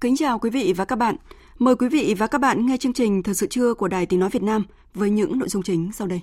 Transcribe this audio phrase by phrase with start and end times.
[0.00, 1.16] Kính chào quý vị và các bạn.
[1.58, 4.20] Mời quý vị và các bạn nghe chương trình Thời sự trưa của Đài Tiếng
[4.20, 4.64] Nói Việt Nam
[4.94, 6.20] với những nội dung chính sau đây.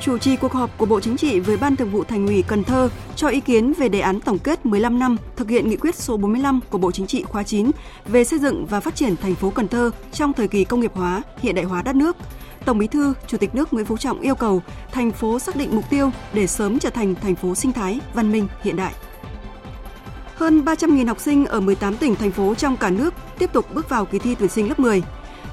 [0.00, 2.64] Chủ trì cuộc họp của Bộ Chính trị với Ban Thường vụ Thành ủy Cần
[2.64, 5.94] Thơ cho ý kiến về đề án tổng kết 15 năm thực hiện nghị quyết
[5.94, 7.70] số 45 của Bộ Chính trị khóa 9
[8.06, 10.94] về xây dựng và phát triển thành phố Cần Thơ trong thời kỳ công nghiệp
[10.94, 12.16] hóa, hiện đại hóa đất nước–
[12.64, 15.76] Tổng Bí thư, Chủ tịch nước Nguyễn Phú Trọng yêu cầu thành phố xác định
[15.76, 18.94] mục tiêu để sớm trở thành thành phố sinh thái, văn minh, hiện đại.
[20.34, 23.88] Hơn 300.000 học sinh ở 18 tỉnh thành phố trong cả nước tiếp tục bước
[23.88, 25.02] vào kỳ thi tuyển sinh lớp 10.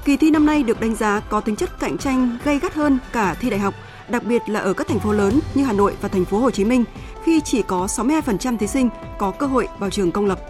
[0.04, 2.98] Kỳ thi năm nay được đánh giá có tính chất cạnh tranh gay gắt hơn
[3.12, 3.74] cả thi đại học,
[4.08, 6.50] đặc biệt là ở các thành phố lớn như Hà Nội và thành phố Hồ
[6.50, 6.84] Chí Minh
[7.24, 10.40] khi chỉ có 62% thí sinh có cơ hội vào trường công lập.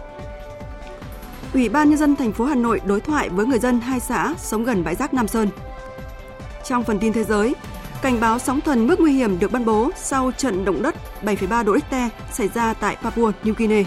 [1.53, 4.33] Ủy ban nhân dân thành phố Hà Nội đối thoại với người dân hai xã
[4.37, 5.49] sống gần bãi rác Nam Sơn.
[6.69, 7.55] Trong phần tin thế giới,
[8.01, 11.63] cảnh báo sóng thần mức nguy hiểm được ban bố sau trận động đất 7,3
[11.63, 13.83] độ Richter xảy ra tại Papua New Guinea.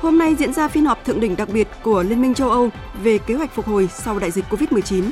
[0.00, 2.70] Hôm nay diễn ra phiên họp thượng đỉnh đặc biệt của Liên minh châu Âu
[3.02, 5.10] về kế hoạch phục hồi sau đại dịch COVID-19.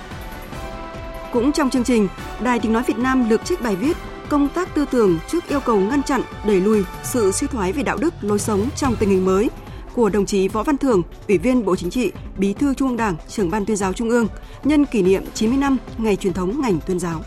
[1.32, 2.08] Cũng trong chương trình,
[2.40, 3.96] Đài Tiếng Nói Việt Nam lược trích bài viết
[4.28, 7.82] công tác tư tưởng trước yêu cầu ngăn chặn, đẩy lùi sự suy thoái về
[7.82, 9.50] đạo đức, lối sống trong tình hình mới
[9.94, 12.96] của đồng chí Võ Văn Thưởng, Ủy viên Bộ Chính trị, Bí thư Trung ương
[12.96, 14.26] Đảng, Trưởng ban Tuyên giáo Trung ương
[14.64, 17.22] nhân kỷ niệm 90 năm ngày truyền thống ngành tuyên giáo.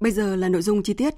[0.00, 1.14] Bây giờ là nội dung chi tiết.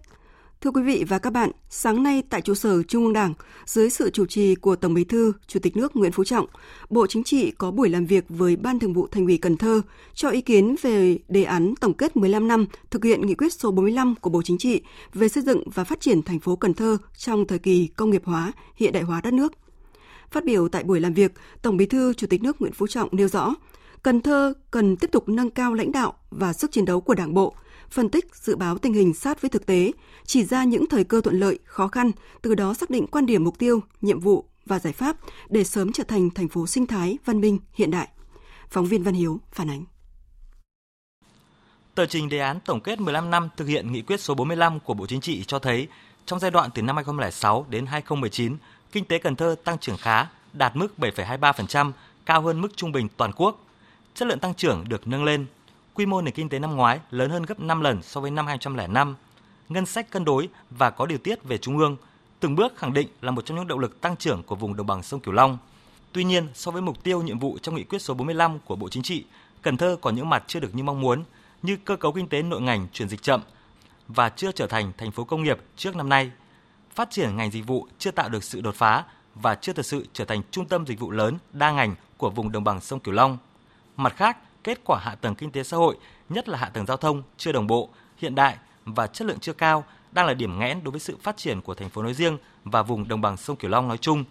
[0.60, 3.34] Thưa quý vị và các bạn, sáng nay tại trụ sở Trung ương Đảng,
[3.66, 6.46] dưới sự chủ trì của Tổng Bí thư, Chủ tịch nước Nguyễn Phú Trọng,
[6.90, 9.80] Bộ Chính trị có buổi làm việc với Ban Thường vụ Thành ủy Cần Thơ
[10.14, 13.70] cho ý kiến về đề án tổng kết 15 năm thực hiện nghị quyết số
[13.70, 14.82] 45 của Bộ Chính trị
[15.14, 18.22] về xây dựng và phát triển thành phố Cần Thơ trong thời kỳ công nghiệp
[18.24, 19.52] hóa, hiện đại hóa đất nước.
[20.30, 21.32] Phát biểu tại buổi làm việc,
[21.62, 23.54] Tổng Bí thư Chủ tịch nước Nguyễn Phú Trọng nêu rõ,
[24.02, 27.34] Cần Thơ cần tiếp tục nâng cao lãnh đạo và sức chiến đấu của Đảng
[27.34, 27.54] bộ,
[27.90, 29.92] phân tích, dự báo tình hình sát với thực tế,
[30.26, 32.10] chỉ ra những thời cơ thuận lợi, khó khăn,
[32.42, 35.16] từ đó xác định quan điểm mục tiêu, nhiệm vụ và giải pháp
[35.48, 38.08] để sớm trở thành thành phố sinh thái, văn minh, hiện đại.
[38.70, 39.84] Phóng viên Văn Hiếu phản ánh.
[41.94, 44.94] Tờ trình đề án tổng kết 15 năm thực hiện nghị quyết số 45 của
[44.94, 45.88] Bộ Chính trị cho thấy,
[46.26, 48.56] trong giai đoạn từ năm 2006 đến 2019,
[48.92, 51.92] kinh tế Cần Thơ tăng trưởng khá, đạt mức 7,23%,
[52.26, 53.64] cao hơn mức trung bình toàn quốc.
[54.14, 55.46] Chất lượng tăng trưởng được nâng lên,
[55.98, 58.46] quy mô nền kinh tế năm ngoái lớn hơn gấp 5 lần so với năm
[58.46, 59.16] 2005,
[59.68, 61.96] ngân sách cân đối và có điều tiết về trung ương,
[62.40, 64.86] từng bước khẳng định là một trong những động lực tăng trưởng của vùng đồng
[64.86, 65.58] bằng sông Cửu Long.
[66.12, 68.88] Tuy nhiên, so với mục tiêu nhiệm vụ trong nghị quyết số 45 của Bộ
[68.88, 69.24] Chính trị,
[69.62, 71.24] Cần Thơ có những mặt chưa được như mong muốn,
[71.62, 73.40] như cơ cấu kinh tế nội ngành chuyển dịch chậm
[74.08, 76.30] và chưa trở thành thành phố công nghiệp trước năm nay.
[76.94, 79.04] Phát triển ngành dịch vụ chưa tạo được sự đột phá
[79.34, 82.52] và chưa thực sự trở thành trung tâm dịch vụ lớn đa ngành của vùng
[82.52, 83.38] đồng bằng sông Cửu Long.
[83.96, 84.36] Mặt khác,
[84.68, 85.96] kết quả hạ tầng kinh tế xã hội,
[86.28, 89.52] nhất là hạ tầng giao thông chưa đồng bộ, hiện đại và chất lượng chưa
[89.52, 92.38] cao đang là điểm nghẽn đối với sự phát triển của thành phố nói riêng
[92.64, 94.24] và vùng đồng bằng sông Cửu Long nói chung.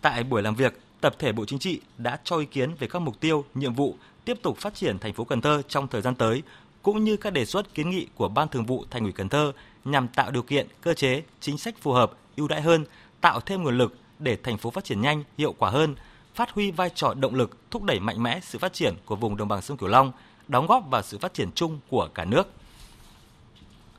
[0.00, 2.98] Tại buổi làm việc, tập thể Bộ Chính trị đã cho ý kiến về các
[2.98, 6.14] mục tiêu, nhiệm vụ tiếp tục phát triển thành phố Cần Thơ trong thời gian
[6.14, 6.42] tới,
[6.82, 9.52] cũng như các đề xuất kiến nghị của Ban Thường vụ Thành ủy Cần Thơ
[9.84, 12.84] nhằm tạo điều kiện, cơ chế, chính sách phù hợp, ưu đãi hơn,
[13.20, 15.94] tạo thêm nguồn lực để thành phố phát triển nhanh, hiệu quả hơn,
[16.36, 19.36] phát huy vai trò động lực thúc đẩy mạnh mẽ sự phát triển của vùng
[19.36, 20.12] đồng bằng sông Cửu Long,
[20.48, 22.50] đóng góp vào sự phát triển chung của cả nước.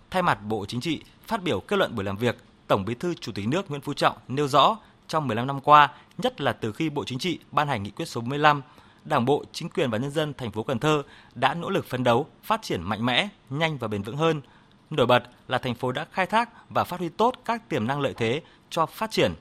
[0.09, 2.37] Thay mặt Bộ Chính trị, phát biểu kết luận buổi làm việc,
[2.67, 5.89] Tổng Bí thư Chủ tịch nước Nguyễn Phú Trọng nêu rõ trong 15 năm qua,
[6.17, 8.61] nhất là từ khi Bộ Chính trị ban hành nghị quyết số 15,
[9.05, 11.03] Đảng bộ, chính quyền và nhân dân thành phố Cần Thơ
[11.35, 14.41] đã nỗ lực phấn đấu, phát triển mạnh mẽ, nhanh và bền vững hơn.
[14.89, 17.99] Nổi bật là thành phố đã khai thác và phát huy tốt các tiềm năng
[17.99, 19.33] lợi thế cho phát triển.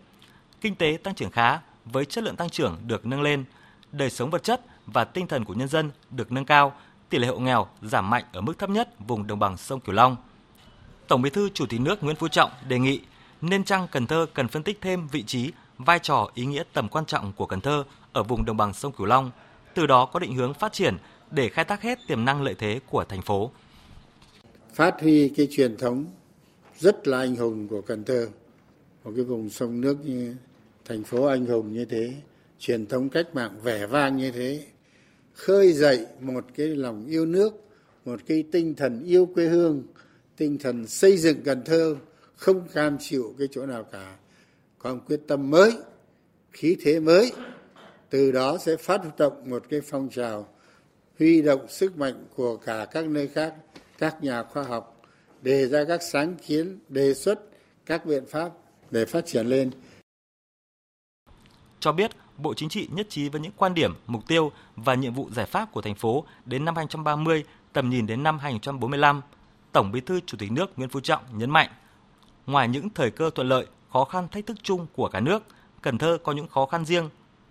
[0.60, 1.58] Kinh tế tăng trưởng khá
[1.92, 3.44] với chất lượng tăng trưởng được nâng lên,
[3.92, 6.72] đời sống vật chất và tinh thần của nhân dân được nâng cao,
[7.08, 9.94] tỷ lệ hộ nghèo giảm mạnh ở mức thấp nhất vùng đồng bằng sông Cửu
[9.94, 10.16] Long.
[11.08, 13.00] Tổng Bí thư Chủ tịch nước Nguyễn Phú Trọng đề nghị
[13.40, 16.88] nên chăng Cần Thơ cần phân tích thêm vị trí, vai trò, ý nghĩa tầm
[16.88, 19.30] quan trọng của Cần Thơ ở vùng đồng bằng sông Cửu Long,
[19.74, 20.96] từ đó có định hướng phát triển
[21.30, 23.50] để khai thác hết tiềm năng lợi thế của thành phố.
[24.74, 26.04] Phát huy cái truyền thống
[26.78, 28.28] rất là anh hùng của Cần Thơ,
[29.04, 30.36] một cái vùng sông nước như
[30.88, 32.12] thành phố anh hùng như thế,
[32.58, 34.62] truyền thống cách mạng vẻ vang như thế,
[35.34, 37.54] khơi dậy một cái lòng yêu nước,
[38.04, 39.82] một cái tinh thần yêu quê hương,
[40.36, 41.96] tinh thần xây dựng Cần Thơ
[42.36, 44.16] không cam chịu cái chỗ nào cả,
[44.78, 45.72] có một quyết tâm mới,
[46.52, 47.32] khí thế mới,
[48.10, 50.48] từ đó sẽ phát động một cái phong trào
[51.18, 53.54] huy động sức mạnh của cả các nơi khác,
[53.98, 55.02] các nhà khoa học
[55.42, 57.40] đề ra các sáng kiến, đề xuất
[57.86, 58.52] các biện pháp
[58.90, 59.70] để phát triển lên.
[61.86, 65.14] Cho biết Bộ Chính trị nhất trí với những quan điểm, mục tiêu và nhiệm
[65.14, 69.22] vụ giải pháp của thành phố đến năm 2030, tầm nhìn đến năm 2045.
[69.72, 71.68] Tổng Bí thư Chủ tịch nước Nguyễn Phú Trọng nhấn mạnh,
[72.46, 75.42] ngoài những thời cơ thuận lợi, khó khăn thách thức chung của cả nước,
[75.82, 77.08] Cần Thơ có những khó khăn riêng.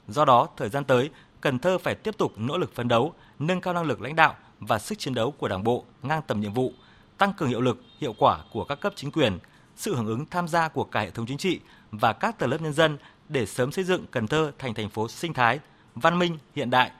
[0.07, 1.09] Do đó, thời gian tới,
[1.41, 4.35] Cần Thơ phải tiếp tục nỗ lực phấn đấu, nâng cao năng lực lãnh đạo
[4.59, 6.73] và sức chiến đấu của Đảng bộ ngang tầm nhiệm vụ,
[7.17, 9.39] tăng cường hiệu lực, hiệu quả của các cấp chính quyền,
[9.75, 11.59] sự hưởng ứng tham gia của cả hệ thống chính trị
[11.91, 12.97] và các tầng lớp nhân dân
[13.29, 15.59] để sớm xây dựng Cần Thơ thành thành phố sinh thái,
[15.95, 16.91] văn minh, hiện đại,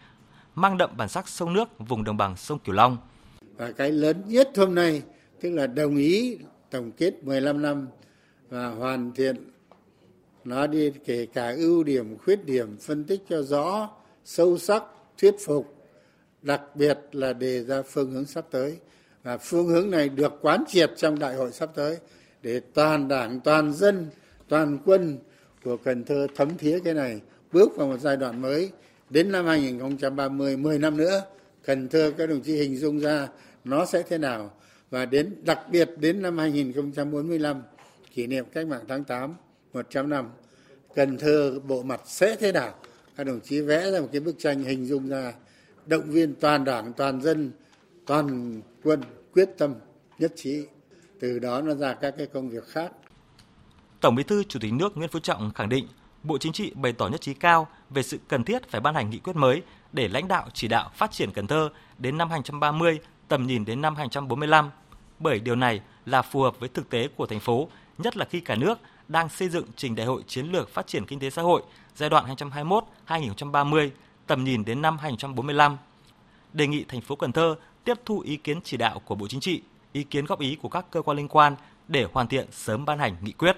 [0.56, 2.98] mang đậm bản sắc sông nước vùng đồng bằng sông Cửu Long.
[3.58, 5.02] Và cái lớn nhất hôm nay
[5.42, 6.38] tức là đồng ý
[6.72, 7.88] tổng kết 15 năm
[8.50, 9.36] và hoàn thiện
[10.44, 13.90] nó đi kể cả ưu điểm, khuyết điểm, phân tích cho rõ,
[14.26, 14.84] sâu sắc,
[15.18, 15.76] thuyết phục,
[16.42, 18.78] đặc biệt là đề ra phương hướng sắp tới.
[19.24, 21.98] Và phương hướng này được quán triệt trong đại hội sắp tới
[22.42, 24.10] để toàn đảng, toàn dân,
[24.48, 25.20] toàn quân
[25.66, 27.22] của Cần Thơ thấm thía cái này,
[27.52, 28.72] bước vào một giai đoạn mới.
[29.10, 31.22] Đến năm 2030, 10 năm nữa,
[31.64, 33.28] Cần Thơ các đồng chí hình dung ra
[33.64, 34.52] nó sẽ thế nào.
[34.90, 37.62] Và đến đặc biệt đến năm 2045
[38.14, 39.36] kỷ niệm cách mạng tháng 8
[39.74, 40.30] 100 năm
[40.96, 42.76] Cần Thơ bộ mặt sẽ thế nào?
[43.16, 45.34] Các đồng chí vẽ ra một cái bức tranh hình dung ra
[45.86, 47.52] động viên toàn đảng toàn dân
[48.06, 49.02] toàn quân
[49.34, 49.76] quyết tâm
[50.20, 50.66] nhất trí.
[51.20, 52.92] Từ đó nó ra các cái công việc khác.
[54.02, 55.88] Tổng Bí thư Chủ tịch nước Nguyễn Phú Trọng khẳng định
[56.24, 59.10] Bộ Chính trị bày tỏ nhất trí cao về sự cần thiết phải ban hành
[59.10, 59.62] nghị quyết mới
[59.94, 63.82] để lãnh đạo chỉ đạo phát triển Cần Thơ đến năm 2030, tầm nhìn đến
[63.82, 64.70] năm 2045.
[65.20, 68.40] Bởi điều này là phù hợp với thực tế của thành phố, nhất là khi
[68.40, 71.42] cả nước đang xây dựng trình đại hội chiến lược phát triển kinh tế xã
[71.42, 71.62] hội
[71.96, 72.36] giai đoạn
[73.08, 73.90] 2021-2030,
[74.28, 75.78] tầm nhìn đến năm 2045.
[76.54, 79.40] Đề nghị thành phố Cần Thơ tiếp thu ý kiến chỉ đạo của Bộ Chính
[79.40, 79.62] trị,
[79.94, 81.56] ý kiến góp ý của các cơ quan liên quan
[81.88, 83.58] để hoàn thiện sớm ban hành nghị quyết.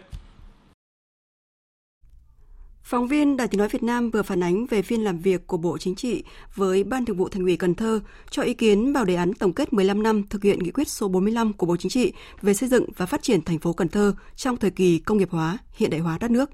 [2.89, 5.57] Phóng viên Đài Tiếng Nói Việt Nam vừa phản ánh về phiên làm việc của
[5.57, 6.23] Bộ Chính trị
[6.55, 7.99] với Ban Thường vụ Thành ủy Cần Thơ
[8.29, 11.07] cho ý kiến vào đề án tổng kết 15 năm thực hiện nghị quyết số
[11.07, 14.13] 45 của Bộ Chính trị về xây dựng và phát triển thành phố Cần Thơ
[14.35, 16.49] trong thời kỳ công nghiệp hóa, hiện đại hóa đất nước.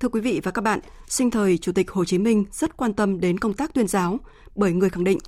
[0.00, 2.92] Thưa quý vị và các bạn, sinh thời Chủ tịch Hồ Chí Minh rất quan
[2.92, 4.20] tâm đến công tác tuyên giáo
[4.54, 5.18] bởi người khẳng định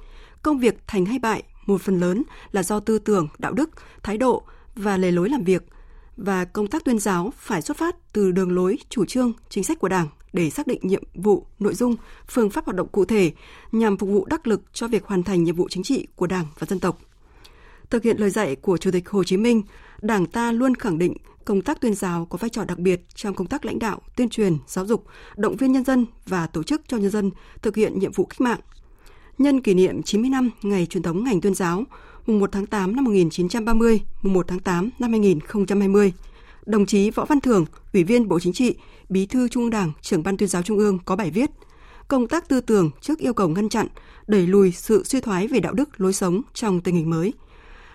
[0.42, 2.22] công việc thành hay bại một phần lớn
[2.52, 3.70] là do tư tưởng, đạo đức,
[4.02, 4.42] thái độ
[4.76, 5.62] và lề lối làm việc–
[6.16, 9.78] và công tác tuyên giáo phải xuất phát từ đường lối, chủ trương, chính sách
[9.78, 11.96] của Đảng để xác định nhiệm vụ, nội dung,
[12.28, 13.32] phương pháp hoạt động cụ thể
[13.72, 16.46] nhằm phục vụ đắc lực cho việc hoàn thành nhiệm vụ chính trị của Đảng
[16.58, 16.98] và dân tộc.
[17.90, 19.62] Thực hiện lời dạy của Chủ tịch Hồ Chí Minh,
[20.02, 23.34] Đảng ta luôn khẳng định công tác tuyên giáo có vai trò đặc biệt trong
[23.34, 26.82] công tác lãnh đạo, tuyên truyền, giáo dục, động viên nhân dân và tổ chức
[26.88, 27.30] cho nhân dân
[27.62, 28.60] thực hiện nhiệm vụ cách mạng.
[29.38, 31.84] Nhân kỷ niệm 90 năm ngày truyền thống ngành tuyên giáo,
[32.26, 36.12] mùng 1 tháng 8 năm 1930, mùng 1 tháng 8 năm 2020.
[36.66, 38.74] Đồng chí Võ Văn Thưởng, Ủy viên Bộ Chính trị,
[39.08, 41.50] Bí thư Trung ương Đảng, trưởng ban tuyên giáo Trung ương có bài viết
[42.08, 43.86] Công tác tư tưởng trước yêu cầu ngăn chặn,
[44.26, 47.32] đẩy lùi sự suy thoái về đạo đức, lối sống trong tình hình mới.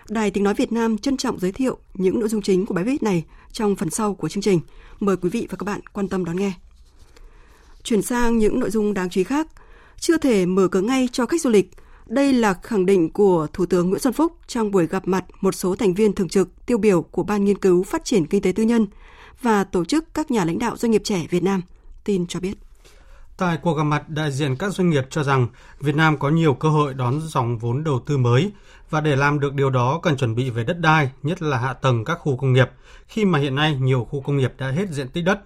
[0.08, 2.84] Đài Tiếng Nói Việt Nam trân trọng giới thiệu những nội dung chính của bài
[2.84, 4.60] viết này trong phần sau của chương trình.
[5.00, 6.52] Mời quý vị và các bạn quan tâm đón nghe.
[7.82, 9.46] Chuyển sang những nội dung đáng chú ý khác.
[10.00, 11.70] Chưa thể mở cửa ngay cho khách du lịch–
[12.08, 15.54] đây là khẳng định của Thủ tướng Nguyễn Xuân Phúc trong buổi gặp mặt một
[15.54, 18.52] số thành viên thường trực tiêu biểu của Ban Nghiên cứu Phát triển Kinh tế
[18.52, 18.86] Tư nhân
[19.42, 21.62] và tổ chức các nhà lãnh đạo doanh nghiệp trẻ Việt Nam.
[22.04, 22.54] Tin cho biết.
[23.36, 25.46] Tại cuộc gặp mặt, đại diện các doanh nghiệp cho rằng
[25.80, 28.52] Việt Nam có nhiều cơ hội đón dòng vốn đầu tư mới
[28.90, 31.72] và để làm được điều đó cần chuẩn bị về đất đai, nhất là hạ
[31.72, 32.70] tầng các khu công nghiệp,
[33.06, 35.40] khi mà hiện nay nhiều khu công nghiệp đã hết diện tích đất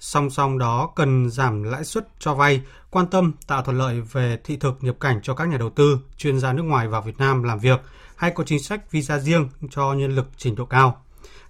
[0.00, 4.38] Song song đó cần giảm lãi suất cho vay, quan tâm tạo thuận lợi về
[4.44, 7.18] thị thực nhập cảnh cho các nhà đầu tư, chuyên gia nước ngoài vào Việt
[7.18, 7.80] Nam làm việc
[8.16, 11.02] hay có chính sách visa riêng cho nhân lực trình độ cao.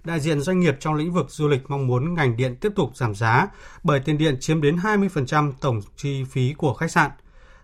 [0.03, 2.91] Đại diện doanh nghiệp trong lĩnh vực du lịch mong muốn ngành điện tiếp tục
[2.95, 3.47] giảm giá
[3.83, 7.11] bởi tiền điện chiếm đến 20% tổng chi phí của khách sạn.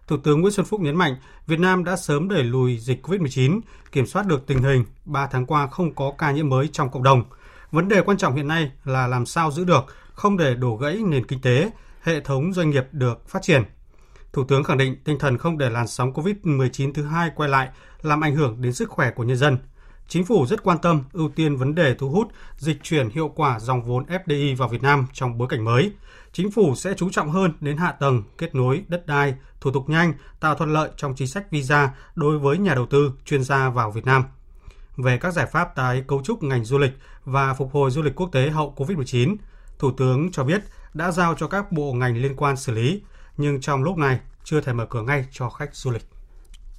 [0.07, 1.15] Thủ tướng Nguyễn Xuân Phúc nhấn mạnh,
[1.47, 3.59] Việt Nam đã sớm đẩy lùi dịch COVID-19,
[3.91, 7.03] kiểm soát được tình hình, 3 tháng qua không có ca nhiễm mới trong cộng
[7.03, 7.23] đồng–
[7.71, 9.85] Vấn đề quan trọng hiện nay là làm sao giữ được,
[10.17, 11.71] không để đổ gãy nền kinh tế,
[12.01, 13.63] hệ thống doanh nghiệp được phát triển.
[14.33, 17.69] Thủ tướng khẳng định tinh thần không để làn sóng COVID-19 thứ hai quay lại
[18.01, 19.57] làm ảnh hưởng đến sức khỏe của nhân dân.
[20.07, 23.59] Chính phủ rất quan tâm ưu tiên vấn đề thu hút, dịch chuyển hiệu quả
[23.59, 25.91] dòng vốn FDI vào Việt Nam trong bối cảnh mới.
[26.31, 29.89] Chính phủ sẽ chú trọng hơn đến hạ tầng, kết nối, đất đai, thủ tục
[29.89, 33.69] nhanh, tạo thuận lợi trong chính sách visa đối với nhà đầu tư, chuyên gia
[33.69, 34.23] vào Việt Nam.
[34.97, 38.15] Về các giải pháp tái cấu trúc ngành du lịch và phục hồi du lịch
[38.15, 39.35] quốc tế hậu COVID-19,
[39.79, 40.61] Thủ tướng cho biết
[40.93, 43.01] đã giao cho các bộ ngành liên quan xử lý,
[43.37, 46.05] nhưng trong lúc này chưa thể mở cửa ngay cho khách du lịch.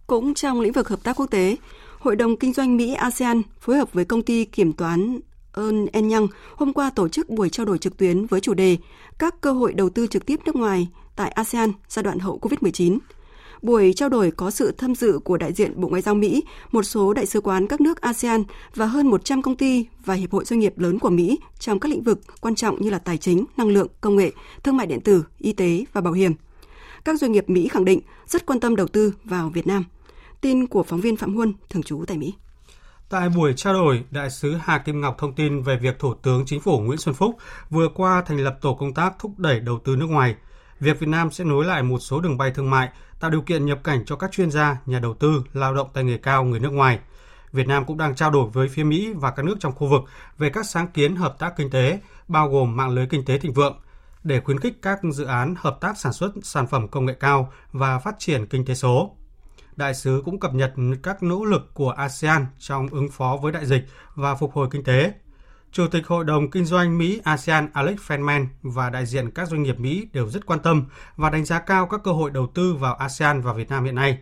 [0.07, 1.57] Cũng trong lĩnh vực hợp tác quốc tế,
[1.99, 5.21] Hội đồng Kinh doanh Mỹ ASEAN phối hợp với công ty kiểm toán
[5.55, 8.77] Ernst Young hôm qua tổ chức buổi trao đổi trực tuyến với chủ đề
[9.19, 12.99] Các cơ hội đầu tư trực tiếp nước ngoài tại ASEAN giai đoạn hậu COVID-19.
[13.63, 16.83] Buổi trao đổi có sự tham dự của đại diện Bộ Ngoại giao Mỹ, một
[16.83, 20.45] số đại sứ quán các nước ASEAN và hơn 100 công ty và hiệp hội
[20.45, 23.45] doanh nghiệp lớn của Mỹ trong các lĩnh vực quan trọng như là tài chính,
[23.57, 26.33] năng lượng, công nghệ, thương mại điện tử, y tế và bảo hiểm.
[27.05, 29.85] Các doanh nghiệp Mỹ khẳng định rất quan tâm đầu tư vào Việt Nam.
[30.41, 32.35] Tin của phóng viên Phạm Huân, thường trú tại Mỹ.
[33.09, 36.45] Tại buổi trao đổi, Đại sứ Hà Kim Ngọc thông tin về việc Thủ tướng
[36.47, 37.37] Chính phủ Nguyễn Xuân Phúc
[37.71, 40.35] vừa qua thành lập tổ công tác thúc đẩy đầu tư nước ngoài.
[40.81, 42.89] Việc Việt Nam sẽ nối lại một số đường bay thương mại,
[43.21, 46.05] tạo điều kiện nhập cảnh cho các chuyên gia, nhà đầu tư, lao động tay
[46.05, 46.99] nghề cao người nước ngoài.
[47.53, 50.03] Việt Nam cũng đang trao đổi với phía Mỹ và các nước trong khu vực
[50.39, 53.53] về các sáng kiến hợp tác kinh tế, bao gồm mạng lưới kinh tế thịnh
[53.53, 53.81] vượng,
[54.25, 57.53] để khuyến khích các dự án hợp tác sản xuất sản phẩm công nghệ cao
[57.73, 59.15] và phát triển kinh tế số
[59.79, 63.67] đại sứ cũng cập nhật các nỗ lực của ASEAN trong ứng phó với đại
[63.67, 65.13] dịch và phục hồi kinh tế.
[65.73, 69.63] Chủ tịch Hội đồng Kinh doanh Mỹ ASEAN Alex Feldman và đại diện các doanh
[69.63, 70.85] nghiệp Mỹ đều rất quan tâm
[71.17, 73.95] và đánh giá cao các cơ hội đầu tư vào ASEAN và Việt Nam hiện
[73.95, 74.19] nay.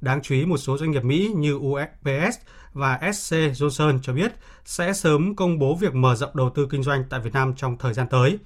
[0.00, 2.38] Đáng chú ý một số doanh nghiệp Mỹ như USPS
[2.72, 4.32] và SC Johnson cho biết
[4.64, 7.78] sẽ sớm công bố việc mở rộng đầu tư kinh doanh tại Việt Nam trong
[7.78, 8.38] thời gian tới.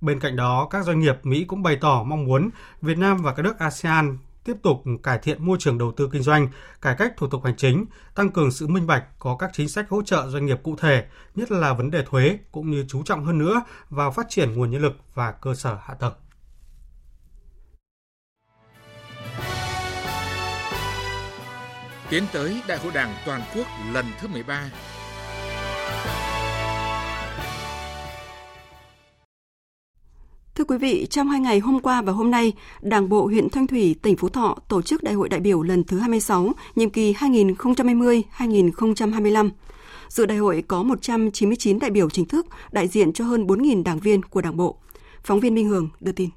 [0.00, 2.50] Bên cạnh đó, các doanh nghiệp Mỹ cũng bày tỏ mong muốn
[2.82, 6.22] Việt Nam và các nước ASEAN tiếp tục cải thiện môi trường đầu tư kinh
[6.22, 6.48] doanh,
[6.80, 7.84] cải cách thủ tục hành chính,
[8.14, 11.04] tăng cường sự minh bạch, có các chính sách hỗ trợ doanh nghiệp cụ thể,
[11.34, 14.70] nhất là vấn đề thuế, cũng như chú trọng hơn nữa vào phát triển nguồn
[14.70, 16.12] nhân lực và cơ sở hạ tầng.
[22.10, 24.70] Tiến tới Đại hội Đảng toàn quốc lần thứ 13,
[30.54, 33.66] Thưa quý vị, trong hai ngày hôm qua và hôm nay, Đảng bộ huyện Thanh
[33.66, 37.12] Thủy, tỉnh Phú Thọ tổ chức Đại hội đại biểu lần thứ 26, nhiệm kỳ
[37.12, 39.50] 2020-2025.
[40.08, 43.98] Dự đại hội có 199 đại biểu chính thức, đại diện cho hơn 4.000 đảng
[43.98, 44.76] viên của Đảng bộ.
[45.24, 46.30] Phóng viên Minh Hường đưa tin.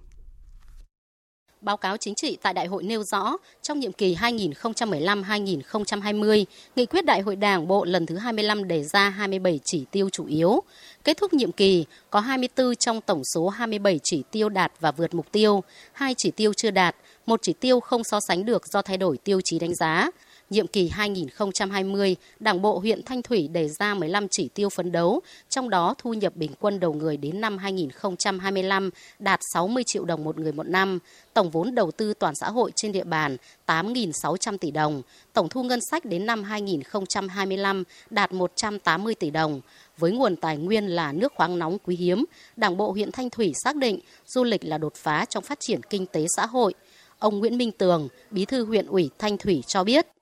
[1.66, 6.46] Báo cáo chính trị tại đại hội nêu rõ, trong nhiệm kỳ 2015-2020,
[6.76, 10.26] nghị quyết đại hội đảng bộ lần thứ 25 đề ra 27 chỉ tiêu chủ
[10.26, 10.64] yếu.
[11.04, 15.14] Kết thúc nhiệm kỳ, có 24 trong tổng số 27 chỉ tiêu đạt và vượt
[15.14, 16.96] mục tiêu, hai chỉ tiêu chưa đạt,
[17.26, 20.10] một chỉ tiêu không so sánh được do thay đổi tiêu chí đánh giá.
[20.56, 25.22] Nhiệm kỳ 2020, Đảng bộ huyện Thanh Thủy đề ra 15 chỉ tiêu phấn đấu,
[25.50, 30.24] trong đó thu nhập bình quân đầu người đến năm 2025 đạt 60 triệu đồng
[30.24, 31.00] một người một năm,
[31.34, 35.02] tổng vốn đầu tư toàn xã hội trên địa bàn 8.600 tỷ đồng,
[35.34, 39.62] tổng thu ngân sách đến năm 2025 đạt 180 tỷ đồng.
[39.98, 43.54] Với nguồn tài nguyên là nước khoáng nóng quý hiếm, Đảng bộ huyện Thanh Thủy
[43.64, 46.74] xác định du lịch là đột phá trong phát triển kinh tế xã hội.
[47.20, 50.15] Ông Nguyễn Minh Tường, Bí thư huyện ủy Thanh Thủy cho biết.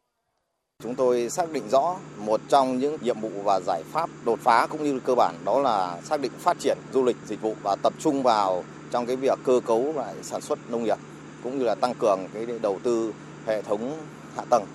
[0.84, 4.68] Chúng tôi xác định rõ một trong những nhiệm vụ và giải pháp đột phá
[4.70, 7.76] cũng như cơ bản đó là xác định phát triển du lịch dịch vụ và
[7.84, 10.98] tập trung vào trong cái việc cơ cấu lại sản xuất nông nghiệp,
[11.44, 13.14] cũng như là tăng cường cái đầu tư
[13.46, 13.98] hệ thống
[14.36, 14.66] hạ tầng,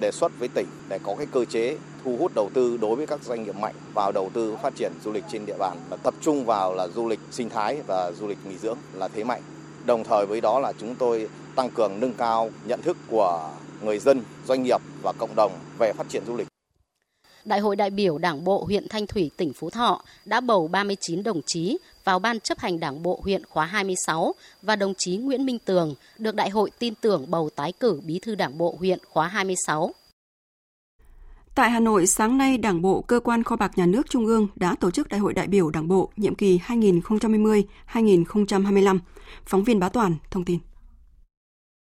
[0.00, 3.06] đề xuất với tỉnh để có cái cơ chế thu hút đầu tư đối với
[3.06, 5.96] các doanh nghiệp mạnh vào đầu tư phát triển du lịch trên địa bàn và
[6.02, 9.24] tập trung vào là du lịch sinh thái và du lịch nghỉ dưỡng là thế
[9.24, 9.42] mạnh.
[9.84, 13.50] Đồng thời với đó là chúng tôi tăng cường nâng cao nhận thức của
[13.82, 16.46] người dân, doanh nghiệp và cộng đồng về phát triển du lịch.
[17.44, 21.22] Đại hội đại biểu Đảng bộ huyện Thanh Thủy, tỉnh Phú Thọ đã bầu 39
[21.22, 25.46] đồng chí vào Ban chấp hành Đảng bộ huyện khóa 26 và đồng chí Nguyễn
[25.46, 28.98] Minh Tường được đại hội tin tưởng bầu tái cử bí thư Đảng bộ huyện
[29.10, 29.92] khóa 26.
[31.54, 34.48] Tại Hà Nội, sáng nay, Đảng bộ Cơ quan Kho bạc Nhà nước Trung ương
[34.56, 38.98] đã tổ chức Đại hội đại biểu Đảng bộ nhiệm kỳ 2020-2025.
[39.46, 40.58] Phóng viên Bá Toàn thông tin.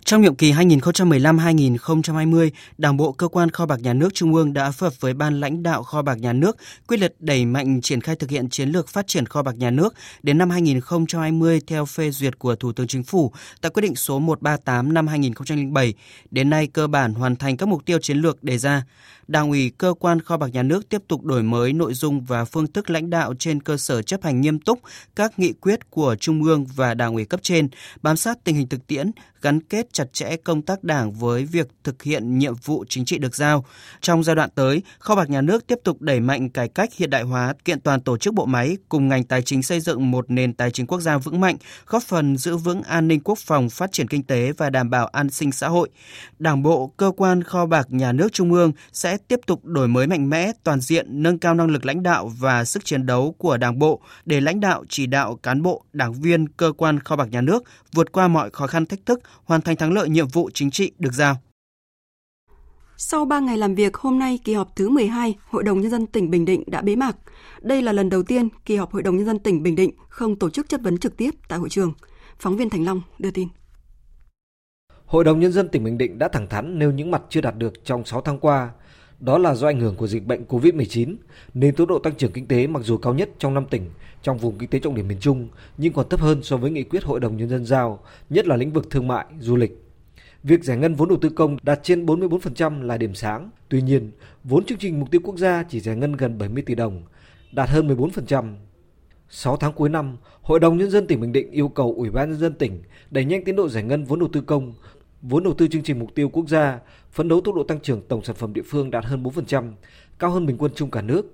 [0.10, 4.72] Trong nhiệm kỳ 2015-2020, Đảng bộ Cơ quan Kho bạc Nhà nước Trung ương đã
[4.72, 8.02] phối hợp với Ban lãnh đạo Kho bạc Nhà nước quyết liệt đẩy mạnh triển
[8.02, 11.86] khai thực hiện chiến lược phát triển kho bạc nhà nước đến năm 2020 theo
[11.86, 15.94] phê duyệt của Thủ tướng Chính phủ tại quyết định số 138 năm 2007.
[16.32, 18.84] Đến nay cơ bản hoàn thành các mục tiêu chiến lược đề ra.
[19.28, 22.46] Đảng ủy cơ quan kho bạc nhà nước tiếp tục đổi mới nội dung và
[22.46, 24.80] phương thức lãnh đạo trên cơ sở chấp hành nghiêm túc
[25.16, 27.68] các nghị quyết của Trung ương và Đảng ủy cấp trên,
[28.02, 29.12] bám sát tình hình thực tiễn,
[29.42, 33.18] gắn kết chặt chẽ công tác Đảng với việc thực hiện nhiệm vụ chính trị
[33.18, 33.66] được giao.
[34.02, 37.10] Trong giai đoạn tới, kho bạc nhà nước tiếp tục đẩy mạnh cải cách hiện
[37.10, 40.26] đại hóa, kiện toàn tổ chức bộ máy cùng ngành tài chính xây dựng một
[40.32, 43.70] nền tài chính quốc gia vững mạnh, góp phần giữ vững an ninh quốc phòng,
[43.70, 45.90] phát triển kinh tế và đảm bảo an sinh xã hội.
[46.40, 50.08] Đảng bộ, cơ quan kho bạc nhà nước Trung ương sẽ tiếp tục đổi mới
[50.08, 53.58] mạnh mẽ, toàn diện, nâng cao năng lực lãnh đạo và sức chiến đấu của
[53.58, 57.28] Đảng bộ để lãnh đạo chỉ đạo cán bộ, đảng viên, cơ quan kho bạc
[57.32, 57.64] nhà nước
[57.94, 60.92] vượt qua mọi khó khăn thách thức, hoàn thành thắng lợi nhiệm vụ chính trị
[61.00, 61.36] được giao.
[62.98, 66.08] Sau 3 ngày làm việc, hôm nay kỳ họp thứ 12 Hội đồng Nhân dân
[66.08, 67.18] tỉnh Bình Định đã bế mạc.
[67.62, 70.36] Đây là lần đầu tiên kỳ họp Hội đồng Nhân dân tỉnh Bình Định không
[70.36, 71.94] tổ chức chất vấn trực tiếp tại hội trường.
[72.40, 73.48] Phóng viên Thành Long đưa tin.
[75.06, 77.58] Hội đồng Nhân dân tỉnh Bình Định đã thẳng thắn nêu những mặt chưa đạt
[77.58, 78.70] được trong 6 tháng qua.
[79.20, 81.16] Đó là do ảnh hưởng của dịch bệnh COVID-19,
[81.54, 83.90] nên tốc độ tăng trưởng kinh tế mặc dù cao nhất trong năm tỉnh
[84.24, 85.48] trong vùng kinh tế trọng điểm miền Trung,
[85.78, 88.00] nhưng còn thấp hơn so với nghị quyết Hội đồng Nhân dân giao,
[88.30, 89.86] nhất là lĩnh vực thương mại, du lịch.
[90.44, 93.50] Việc giải ngân vốn đầu tư công đạt trên 44% là điểm sáng.
[93.70, 94.12] Tuy nhiên,
[94.44, 97.04] vốn chương trình mục tiêu quốc gia chỉ giải ngân gần 70 tỷ đồng,
[97.52, 98.56] đạt hơn 14%.
[99.30, 102.30] 6 tháng cuối năm, Hội đồng Nhân dân tỉnh Bình Định yêu cầu Ủy ban
[102.30, 104.74] Nhân dân tỉnh đẩy nhanh tiến độ giải ngân vốn đầu tư công,
[105.22, 106.80] vốn đầu tư chương trình mục tiêu quốc gia,
[107.12, 109.72] phấn đấu tốc độ tăng trưởng tổng sản phẩm địa phương đạt hơn 4%,
[110.20, 111.26] cao hơn bình quân chung cả nước.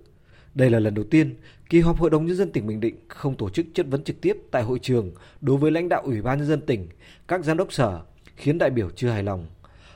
[0.55, 1.35] Đây là lần đầu tiên
[1.69, 4.21] kỳ họp Hội đồng Nhân dân tỉnh Bình Định không tổ chức chất vấn trực
[4.21, 6.87] tiếp tại hội trường đối với lãnh đạo Ủy ban Nhân dân tỉnh,
[7.27, 8.01] các giám đốc sở,
[8.35, 9.45] khiến đại biểu chưa hài lòng.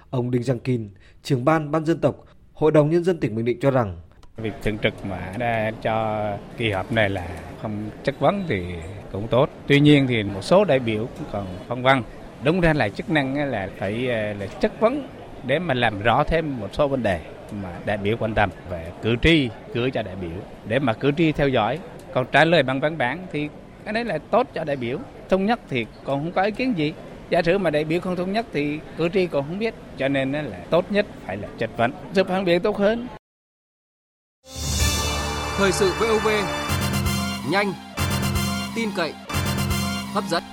[0.09, 0.89] Ông Đinh Giang Kim,
[1.23, 3.97] trưởng ban ban dân tộc, Hội đồng Nhân dân tỉnh Bình Định cho rằng
[4.37, 7.27] Việc thường trực mà đã cho kỳ họp này là
[7.61, 8.65] không chất vấn thì
[9.11, 9.49] cũng tốt.
[9.67, 12.03] Tuy nhiên thì một số đại biểu cũng còn phân vân.
[12.43, 15.07] Đúng ra là chức năng là phải ờ, là chất vấn
[15.47, 17.21] để mà làm rõ thêm một số vấn đề
[17.53, 21.11] mà đại biểu quan tâm về cử tri gửi cho đại biểu để mà cử
[21.17, 21.79] tri theo dõi.
[22.13, 23.49] Còn trả lời bằng văn bản thì
[23.85, 24.99] cái đấy là tốt cho đại biểu.
[25.29, 26.93] Thống nhất thì còn không có ý kiến gì
[27.29, 30.07] giả sử mà đại biểu không thống nhất thì cử tri còn không biết, cho
[30.07, 33.07] nên là tốt nhất, phải là chất vấn giúp phản biện tốt hơn
[35.57, 36.27] thời sự VOV
[37.51, 37.73] nhanh,
[38.75, 39.13] tin cậy,
[40.13, 40.43] hấp dẫn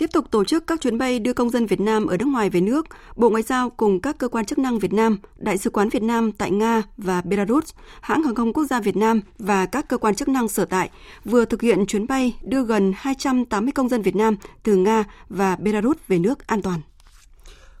[0.00, 2.50] Tiếp tục tổ chức các chuyến bay đưa công dân Việt Nam ở nước ngoài
[2.50, 2.86] về nước,
[3.16, 6.02] Bộ Ngoại giao cùng các cơ quan chức năng Việt Nam, Đại sứ quán Việt
[6.02, 7.64] Nam tại Nga và Belarus,
[8.00, 10.90] hãng hàng không quốc gia Việt Nam và các cơ quan chức năng sở tại
[11.24, 15.56] vừa thực hiện chuyến bay đưa gần 280 công dân Việt Nam từ Nga và
[15.56, 16.80] Belarus về nước an toàn.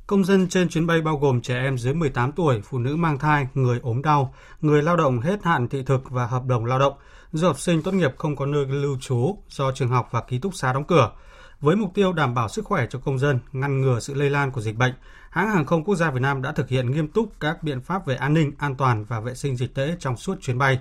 [0.06, 3.18] Công dân trên chuyến bay bao gồm trẻ em dưới 18 tuổi, phụ nữ mang
[3.18, 6.78] thai, người ốm đau, người lao động hết hạn thị thực và hợp đồng lao
[6.78, 6.92] động,
[7.32, 10.38] du học sinh tốt nghiệp không có nơi lưu trú do trường học và ký
[10.38, 11.10] túc xá đóng cửa–
[11.60, 14.50] với mục tiêu đảm bảo sức khỏe cho công dân, ngăn ngừa sự lây lan
[14.50, 14.92] của dịch bệnh,
[15.30, 18.06] hãng hàng không quốc gia Việt Nam đã thực hiện nghiêm túc các biện pháp
[18.06, 20.78] về an ninh, an toàn và vệ sinh dịch tễ trong suốt chuyến bay.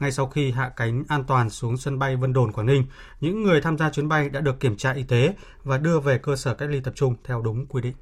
[0.00, 2.84] Ngay sau khi hạ cánh an toàn xuống sân bay Vân Đồn, Quảng Ninh,
[3.20, 5.34] những người tham gia chuyến bay đã được kiểm tra y tế
[5.64, 7.94] và đưa về cơ sở cách ly tập trung theo đúng quy định.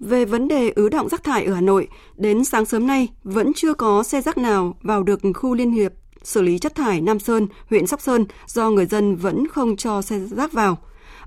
[0.00, 3.52] Về vấn đề ứ động rác thải ở Hà Nội, đến sáng sớm nay vẫn
[3.56, 7.18] chưa có xe rác nào vào được khu liên hiệp xử lý chất thải Nam
[7.18, 10.78] Sơn, huyện Sóc Sơn do người dân vẫn không cho xe rác vào.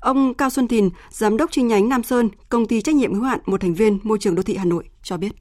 [0.04, 3.24] Ông Cao Xuân Thìn, giám đốc chi nhánh Nam Sơn, công ty trách nhiệm hữu
[3.24, 5.32] hạn một thành viên môi trường đô thị Hà Nội cho biết.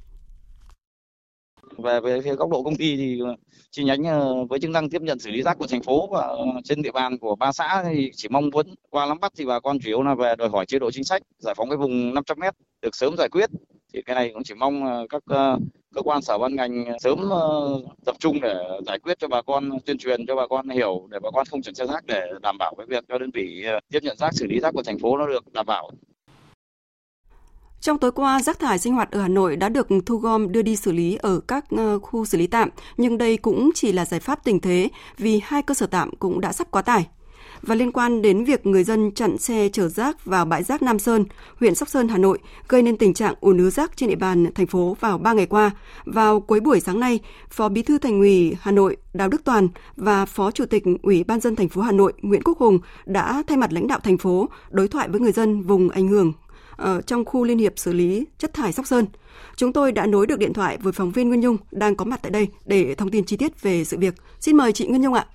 [1.78, 3.36] Về về phía góc độ công ty thì ờ,
[3.70, 6.20] chi nhánh ờ, với chức năng tiếp nhận xử lý rác của thành phố và
[6.20, 9.46] ờ, trên địa bàn của ba xã thì chỉ mong muốn qua nắm bắt thì
[9.46, 11.76] bà con chủ yếu là về đòi hỏi chế độ chính sách giải phóng cái
[11.76, 12.42] vùng 500 m
[12.82, 13.50] được sớm giải quyết
[13.92, 15.58] thì cái này cũng chỉ mong ờ, các ờ,
[15.94, 18.54] cơ quan sở ban ngành sớm ờ, tập trung để
[18.86, 21.62] giải quyết cho bà con tuyên truyền cho bà con hiểu để bà con không
[21.62, 24.46] chuyển xe rác để đảm bảo cái việc cho đơn vị tiếp nhận rác xử
[24.46, 25.90] lý rác của thành phố nó được đảm bảo
[27.80, 30.62] trong tối qua, rác thải sinh hoạt ở Hà Nội đã được thu gom đưa
[30.62, 31.64] đi xử lý ở các
[32.02, 35.62] khu xử lý tạm, nhưng đây cũng chỉ là giải pháp tình thế vì hai
[35.62, 37.06] cơ sở tạm cũng đã sắp quá tải.
[37.62, 40.98] Và liên quan đến việc người dân chặn xe chở rác vào bãi rác Nam
[40.98, 41.24] Sơn,
[41.60, 44.46] huyện Sóc Sơn, Hà Nội, gây nên tình trạng ùn ứ rác trên địa bàn
[44.54, 45.70] thành phố vào 3 ngày qua.
[46.04, 47.20] Vào cuối buổi sáng nay,
[47.50, 51.24] Phó Bí thư Thành ủy Hà Nội Đào Đức Toàn và Phó Chủ tịch Ủy
[51.24, 54.18] ban dân thành phố Hà Nội Nguyễn Quốc Hùng đã thay mặt lãnh đạo thành
[54.18, 56.32] phố đối thoại với người dân vùng ảnh hưởng
[56.76, 59.06] ở trong khu liên hiệp xử lý chất thải Sóc Sơn.
[59.56, 62.20] Chúng tôi đã nối được điện thoại với phóng viên Nguyên Nhung đang có mặt
[62.22, 64.14] tại đây để thông tin chi tiết về sự việc.
[64.40, 65.26] Xin mời chị Nguyên Nhung ạ.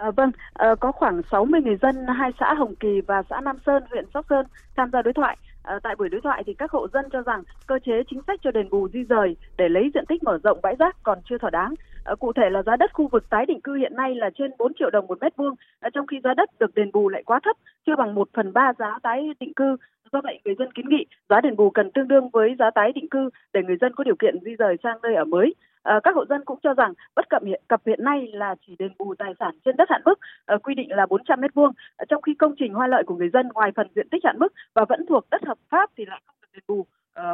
[0.00, 3.56] À, vâng, à, có khoảng 60 người dân hai xã Hồng Kỳ và xã Nam
[3.66, 5.36] Sơn, huyện Sóc Sơn tham gia đối thoại.
[5.62, 8.40] À, tại buổi đối thoại thì các hộ dân cho rằng cơ chế chính sách
[8.42, 11.38] cho đền bù di rời để lấy diện tích mở rộng bãi rác còn chưa
[11.38, 11.74] thỏa đáng.
[12.04, 14.50] À, cụ thể là giá đất khu vực tái định cư hiện nay là trên
[14.58, 17.22] 4 triệu đồng một mét vuông, à, trong khi giá đất được đền bù lại
[17.22, 19.76] quá thấp, chưa bằng 1 phần 3 giá tái định cư.
[20.12, 22.92] Do vậy, người dân kiến nghị giá đền bù cần tương đương với giá tái
[22.92, 25.54] định cư để người dân có điều kiện di rời sang nơi ở mới.
[25.82, 28.76] Ờ, các hộ dân cũng cho rằng bất cập hiện, cập hiện nay là chỉ
[28.78, 31.72] đền bù tài sản trên đất hạn mức ờ, quy định là 400 mét vuông,
[31.96, 34.38] ờ, trong khi công trình hoa lợi của người dân ngoài phần diện tích hạn
[34.38, 36.86] mức và vẫn thuộc đất hợp pháp thì lại không được đền bù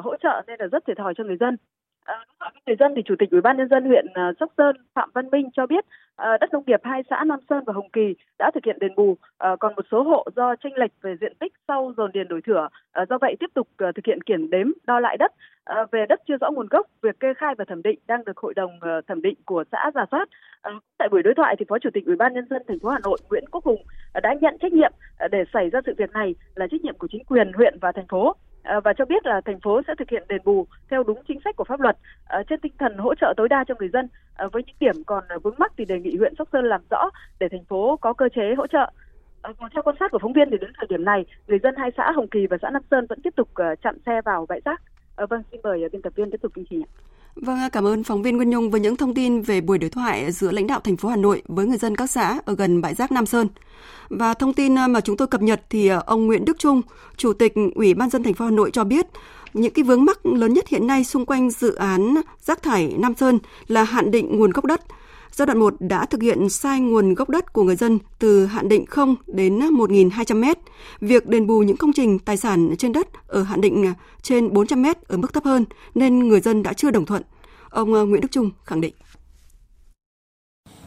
[0.04, 1.56] hỗ trợ nên là rất thiệt thòi cho người dân.
[2.06, 2.24] À,
[2.66, 5.30] người dân thì chủ tịch ủy ban nhân dân huyện ờ, Sóc Sơn Phạm Văn
[5.30, 5.84] Minh cho biết
[6.16, 8.94] ờ, đất nông nghiệp hai xã Nam Sơn và Hồng Kỳ đã thực hiện đền
[8.96, 9.16] bù,
[9.60, 12.68] còn một số hộ do tranh lệch về diện tích sau dồn điền đổi thửa,
[13.10, 15.32] do vậy tiếp tục thực hiện kiểm đếm đo lại đất.
[15.92, 18.54] Về đất chưa rõ nguồn gốc, việc kê khai và thẩm định đang được hội
[18.54, 20.28] đồng thẩm định của xã giả soát.
[20.98, 22.98] Tại buổi đối thoại thì Phó Chủ tịch Ủy ban nhân dân thành phố Hà
[22.98, 23.82] Nội Nguyễn Quốc Hùng
[24.22, 24.92] đã nhận trách nhiệm
[25.30, 28.06] để xảy ra sự việc này là trách nhiệm của chính quyền huyện và thành
[28.08, 28.36] phố.
[28.66, 31.40] Ờ, và cho biết là thành phố sẽ thực hiện đền bù theo đúng chính
[31.44, 34.08] sách của pháp luật ờ, trên tinh thần hỗ trợ tối đa cho người dân.
[34.36, 37.10] Ờ, với những điểm còn vướng mắc thì đề nghị huyện Sóc Sơn làm rõ
[37.40, 38.90] để thành phố có cơ chế hỗ trợ.
[39.42, 41.90] Còn theo quan sát của phóng viên thì đến thời điểm này, người dân hai
[41.96, 43.48] xã Hồng Kỳ và xã Nam Sơn vẫn tiếp tục
[43.82, 44.82] chặn xe vào bãi rác.
[45.16, 46.90] Vâng xin mời biên tập viên tiếp tục chương trình ạ.
[47.36, 49.90] Vâng, à, cảm ơn phóng viên Nguyên Nhung với những thông tin về buổi đối
[49.90, 52.80] thoại giữa lãnh đạo thành phố Hà Nội với người dân các xã ở gần
[52.80, 53.48] bãi rác Nam Sơn.
[54.08, 56.82] Và thông tin à, mà chúng tôi cập nhật thì à, ông Nguyễn Đức Trung,
[57.16, 59.06] Chủ tịch Ủy ban dân thành phố Hà Nội cho biết
[59.54, 63.14] những cái vướng mắc lớn nhất hiện nay xung quanh dự án rác thải Nam
[63.14, 64.80] Sơn là hạn định nguồn gốc đất–
[65.36, 68.68] Giai đoạn 1 đã thực hiện sai nguồn gốc đất của người dân từ hạn
[68.68, 70.44] định 0 đến 1.200 m.
[71.00, 74.82] Việc đền bù những công trình tài sản trên đất ở hạn định trên 400
[74.82, 77.22] m ở mức thấp hơn nên người dân đã chưa đồng thuận.
[77.70, 78.94] Ông ờ, Nguyễn Đức Trung khẳng định.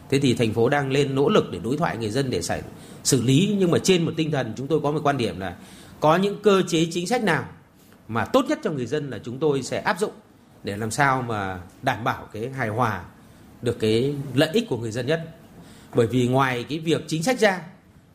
[0.10, 2.62] Thế thì thành phố đang lên nỗ lực để đối thoại người dân để xảy,
[3.04, 5.56] xử lý nhưng mà trên một tinh thần chúng tôi có một quan điểm là
[6.00, 7.46] có những cơ chế chính sách nào
[8.08, 10.14] mà tốt nhất cho người dân là chúng tôi sẽ áp dụng
[10.64, 13.04] để làm sao mà đảm bảo cái hài hòa
[13.62, 15.36] được cái lợi ích của người dân nhất.
[15.96, 17.62] Bởi vì ngoài cái việc chính sách ra,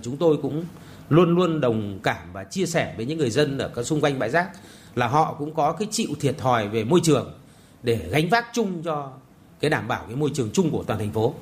[0.02, 0.64] chúng tôi cũng
[1.08, 4.18] luôn luôn đồng cảm và chia sẻ với những người dân ở các xung quanh
[4.18, 4.50] bãi rác
[4.94, 7.32] là họ cũng có cái chịu thiệt thòi về môi trường
[7.82, 9.12] để gánh vác chung cho
[9.60, 11.34] cái đảm bảo cái môi trường chung của toàn thành phố.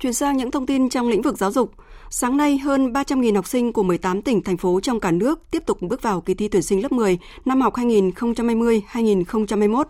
[0.00, 1.72] Chuyển sang những thông tin trong lĩnh vực giáo dục.
[2.10, 5.62] Sáng nay, hơn 300.000 học sinh của 18 tỉnh, thành phố trong cả nước tiếp
[5.66, 9.84] tục bước vào kỳ thi tuyển sinh lớp 10 năm học 2020-2021.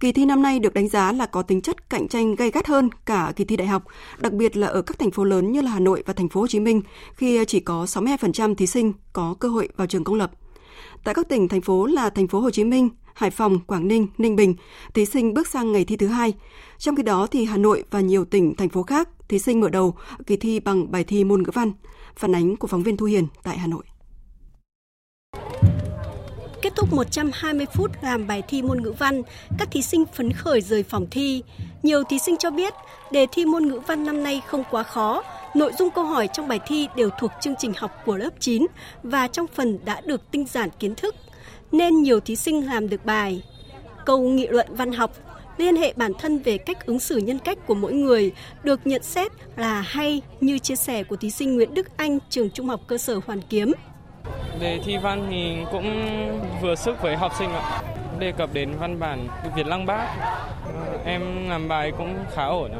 [0.00, 2.66] Kỳ thi năm nay được đánh giá là có tính chất cạnh tranh gay gắt
[2.66, 3.84] hơn cả kỳ thi đại học,
[4.18, 6.40] đặc biệt là ở các thành phố lớn như là Hà Nội và thành phố
[6.40, 6.82] Hồ Chí Minh
[7.14, 10.30] khi chỉ có 62% thí sinh có cơ hội vào trường công lập.
[11.04, 14.06] Tại các tỉnh thành phố là thành phố Hồ Chí Minh, Hải Phòng, Quảng Ninh,
[14.18, 14.54] Ninh Bình,
[14.94, 16.34] thí sinh bước sang ngày thi thứ hai.
[16.78, 19.68] Trong khi đó thì Hà Nội và nhiều tỉnh thành phố khác, thí sinh mở
[19.68, 19.94] đầu
[20.26, 21.72] kỳ thi bằng bài thi môn ngữ văn.
[22.16, 23.84] Phản ánh của phóng viên Thu Hiền tại Hà Nội.
[26.64, 29.22] Kết thúc 120 phút làm bài thi môn ngữ văn,
[29.58, 31.42] các thí sinh phấn khởi rời phòng thi.
[31.82, 32.74] Nhiều thí sinh cho biết
[33.10, 35.22] đề thi môn ngữ văn năm nay không quá khó,
[35.54, 38.66] nội dung câu hỏi trong bài thi đều thuộc chương trình học của lớp 9
[39.02, 41.14] và trong phần đã được tinh giản kiến thức,
[41.72, 43.42] nên nhiều thí sinh làm được bài.
[44.06, 45.10] Câu nghị luận văn học
[45.56, 49.02] liên hệ bản thân về cách ứng xử nhân cách của mỗi người được nhận
[49.02, 52.80] xét là hay như chia sẻ của thí sinh Nguyễn Đức Anh, trường Trung học
[52.86, 53.72] cơ sở Hoàn Kiếm.
[54.60, 55.88] Đề thi văn thì cũng
[56.60, 57.80] vừa sức với học sinh ạ.
[58.18, 60.06] Đề cập đến văn bản Việt Lăng Bác,
[60.64, 62.70] ờ, em làm bài cũng khá ổn.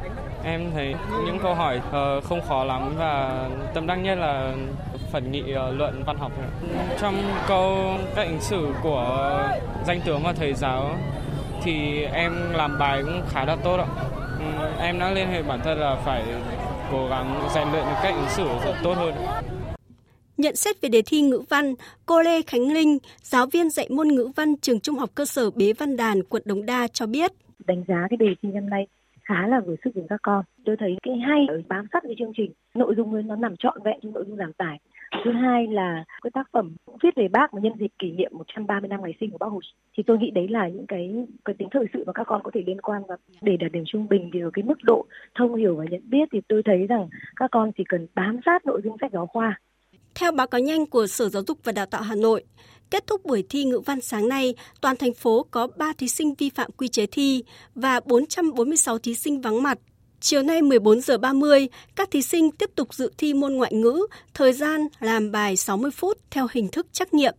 [0.44, 0.94] Em thấy
[1.26, 4.52] những câu hỏi ờ, không khó lắm và tâm đắc nhất là
[5.12, 6.32] phần nghị ờ, luận văn học.
[7.00, 7.14] Trong
[7.48, 9.38] câu cách ứng xử của
[9.86, 10.90] danh tướng và thầy giáo
[11.62, 13.86] thì em làm bài cũng khá là tốt ạ.
[14.38, 16.22] Ừ, em đã liên hệ bản thân là phải
[16.92, 18.48] cố gắng rèn luyện cách ứng xử
[18.82, 19.14] tốt hơn.
[20.36, 21.74] Nhận xét về đề thi ngữ văn,
[22.06, 25.50] cô Lê Khánh Linh, giáo viên dạy môn ngữ văn trường Trung học cơ sở
[25.50, 27.32] Bế Văn Đàn, quận Đống Đa cho biết.
[27.66, 28.86] Đánh giá cái đề thi năm nay
[29.24, 30.44] khá là vừa sức với các con.
[30.64, 33.82] Tôi thấy cái hay ở bám sát cái chương trình, nội dung nó nằm trọn
[33.84, 34.78] vẹn trong nội dung giảng tải.
[35.24, 38.30] Thứ hai là cái tác phẩm cũng viết về bác mà nhân dịp kỷ niệm
[38.34, 39.60] 130 năm ngày sinh của bác Hồ.
[39.96, 42.50] Thì tôi nghĩ đấy là những cái cái tính thời sự mà các con có
[42.54, 45.54] thể liên quan và để đạt điểm trung bình thì ở cái mức độ thông
[45.54, 48.80] hiểu và nhận biết thì tôi thấy rằng các con chỉ cần bám sát nội
[48.84, 49.58] dung sách giáo khoa
[50.14, 52.44] theo báo cáo nhanh của Sở Giáo dục và Đào tạo Hà Nội,
[52.90, 56.34] kết thúc buổi thi ngữ văn sáng nay, toàn thành phố có 3 thí sinh
[56.34, 59.78] vi phạm quy chế thi và 446 thí sinh vắng mặt.
[60.20, 64.06] Chiều nay 14 giờ 30, các thí sinh tiếp tục dự thi môn ngoại ngữ,
[64.34, 67.34] thời gian làm bài 60 phút theo hình thức trắc nghiệm.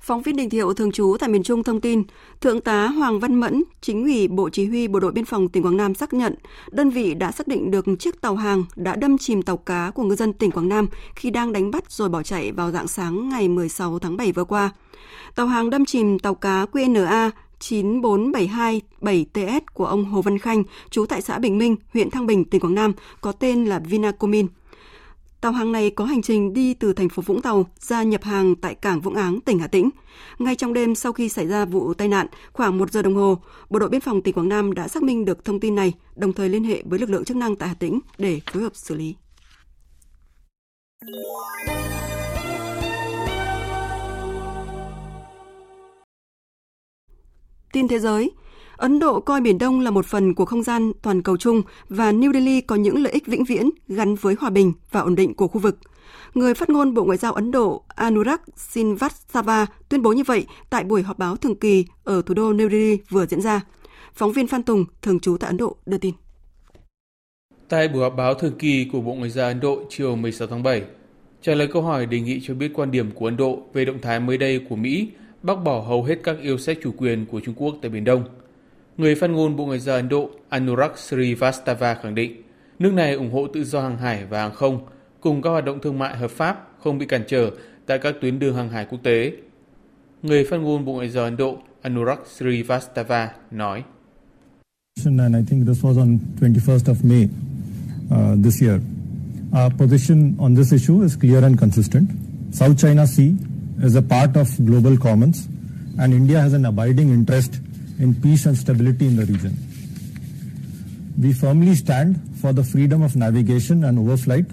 [0.00, 2.02] Phóng viên Đình Thiệu thường trú tại miền Trung thông tin,
[2.40, 5.62] Thượng tá Hoàng Văn Mẫn, chính ủy Bộ Chỉ huy Bộ đội Biên phòng tỉnh
[5.62, 6.34] Quảng Nam xác nhận,
[6.70, 10.02] đơn vị đã xác định được chiếc tàu hàng đã đâm chìm tàu cá của
[10.02, 13.28] ngư dân tỉnh Quảng Nam khi đang đánh bắt rồi bỏ chạy vào dạng sáng
[13.28, 14.70] ngày 16 tháng 7 vừa qua.
[15.34, 21.22] Tàu hàng đâm chìm tàu cá QNA 94727TS của ông Hồ Văn Khanh, trú tại
[21.22, 24.46] xã Bình Minh, huyện Thăng Bình, tỉnh Quảng Nam, có tên là Vinacomin.
[25.40, 28.54] Tàu hàng này có hành trình đi từ thành phố Vũng Tàu ra nhập hàng
[28.56, 29.90] tại cảng Vũng Áng, tỉnh Hà Tĩnh.
[30.38, 33.38] Ngay trong đêm sau khi xảy ra vụ tai nạn, khoảng một giờ đồng hồ,
[33.70, 36.32] Bộ đội Biên phòng tỉnh Quảng Nam đã xác minh được thông tin này, đồng
[36.32, 38.94] thời liên hệ với lực lượng chức năng tại Hà Tĩnh để phối hợp xử
[38.94, 39.14] lý.
[47.72, 48.30] Tin thế giới,
[48.80, 52.12] Ấn Độ coi Biển Đông là một phần của không gian toàn cầu chung và
[52.12, 55.34] New Delhi có những lợi ích vĩnh viễn gắn với hòa bình và ổn định
[55.34, 55.78] của khu vực.
[56.34, 60.84] Người phát ngôn Bộ Ngoại giao Ấn Độ Anurag Srivastava tuyên bố như vậy tại
[60.84, 63.60] buổi họp báo thường kỳ ở thủ đô New Delhi vừa diễn ra.
[64.14, 66.14] Phóng viên Phan Tùng, thường trú tại Ấn Độ, đưa tin.
[67.68, 70.62] Tại buổi họp báo thường kỳ của Bộ Ngoại giao Ấn Độ chiều 16 tháng
[70.62, 70.82] 7,
[71.42, 73.98] trả lời câu hỏi đề nghị cho biết quan điểm của Ấn Độ về động
[74.02, 75.08] thái mới đây của Mỹ
[75.42, 78.24] bác bỏ hầu hết các yêu sách chủ quyền của Trung Quốc tại Biển Đông–
[79.00, 82.42] Người phát ngôn Bộ Ngoại giao Ấn Độ Anurag Srivastava khẳng định,
[82.78, 84.86] nước này ủng hộ tự do hàng hải và hàng không
[85.20, 87.50] cùng các hoạt động thương mại hợp pháp không bị cản trở
[87.86, 89.32] tại các tuyến đường hàng hải quốc tế.
[90.22, 93.82] Người phát ngôn Bộ Ngoại giao Ấn Độ Anurag Srivastava nói.
[95.04, 97.28] And I think this was on 21st of May
[98.10, 98.80] uh, this year.
[99.52, 102.10] Our position on this issue is clear and consistent.
[102.52, 103.32] South China Sea
[103.82, 105.48] is a part of global commons
[105.98, 107.69] and India has an abiding interest
[108.00, 109.54] in peace and stability in the region.
[111.20, 114.50] We firmly stand for the freedom of navigation and overflight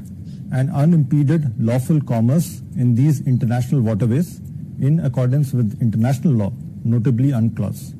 [0.51, 4.39] and unimpeded lawful commerce in these international waterways
[4.81, 6.51] in accordance with international law,
[6.83, 7.93] notably UNCLOS.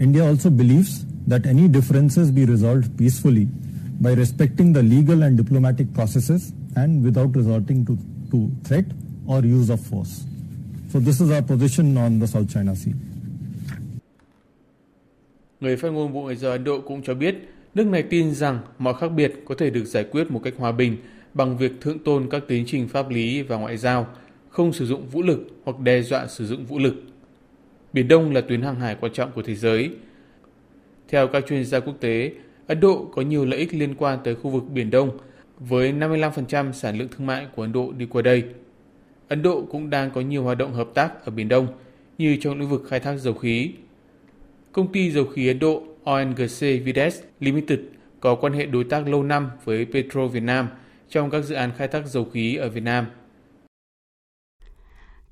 [0.00, 3.46] India also believes that any differences be resolved peacefully
[4.00, 7.98] by respecting the legal and diplomatic processes and without resorting to,
[8.30, 8.84] to threat
[9.26, 10.24] or use of force.
[10.92, 12.94] So this is our position on the South China Sea.
[15.60, 17.36] Người phát ngôn Bộ Ngoại giao Ấn Độ cũng cho biết
[17.74, 20.72] nước này tin rằng mọi khác biệt có thể được giải quyết một cách hòa
[20.72, 20.96] bình
[21.34, 24.06] bằng việc thượng tôn các tiến trình pháp lý và ngoại giao,
[24.48, 26.94] không sử dụng vũ lực hoặc đe dọa sử dụng vũ lực.
[27.92, 29.90] Biển Đông là tuyến hàng hải quan trọng của thế giới.
[31.08, 32.32] Theo các chuyên gia quốc tế,
[32.66, 35.18] Ấn Độ có nhiều lợi ích liên quan tới khu vực Biển Đông,
[35.58, 38.44] với 55% sản lượng thương mại của Ấn Độ đi qua đây.
[39.28, 41.66] Ấn Độ cũng đang có nhiều hoạt động hợp tác ở Biển Đông,
[42.18, 43.70] như trong lĩnh vực khai thác dầu khí,
[44.76, 47.78] Công ty dầu khí Ấn Độ ONGC Vides Limited
[48.20, 50.68] có quan hệ đối tác lâu năm với Petro Việt Nam
[51.10, 53.06] trong các dự án khai thác dầu khí ở Việt Nam.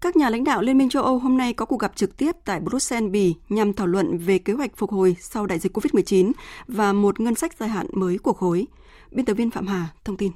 [0.00, 2.32] Các nhà lãnh đạo Liên minh châu Âu hôm nay có cuộc gặp trực tiếp
[2.44, 6.32] tại Bruxelles, Bỉ nhằm thảo luận về kế hoạch phục hồi sau đại dịch COVID-19
[6.68, 8.66] và một ngân sách dài hạn mới của khối.
[9.10, 10.32] Biên tập viên Phạm Hà thông tin.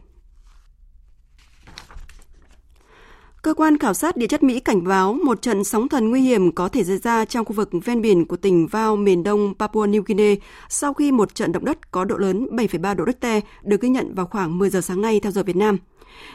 [3.42, 6.52] Cơ quan khảo sát địa chất Mỹ cảnh báo một trận sóng thần nguy hiểm
[6.52, 9.86] có thể xảy ra trong khu vực ven biển của tỉnh Vào miền đông Papua
[9.86, 10.34] New Guinea
[10.68, 14.14] sau khi một trận động đất có độ lớn 7,3 độ Richter được ghi nhận
[14.14, 15.78] vào khoảng 10 giờ sáng nay theo giờ Việt Nam.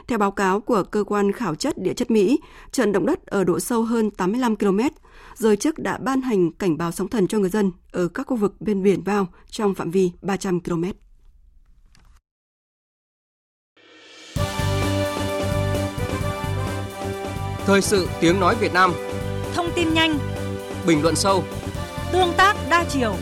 [0.08, 2.40] Theo báo cáo của cơ quan khảo chất địa chất Mỹ,
[2.72, 4.80] trận động đất ở độ sâu hơn 85 km,
[5.36, 8.38] giới chức đã ban hành cảnh báo sóng thần cho người dân ở các khu
[8.38, 10.84] vực bên biển Vào trong phạm vi 300 km.
[17.66, 18.94] Thời sự tiếng nói Việt Nam.
[19.54, 20.20] Thông tin nhanh.
[20.88, 21.44] Bình luận sâu.
[22.12, 23.16] Tương tác đa chiều.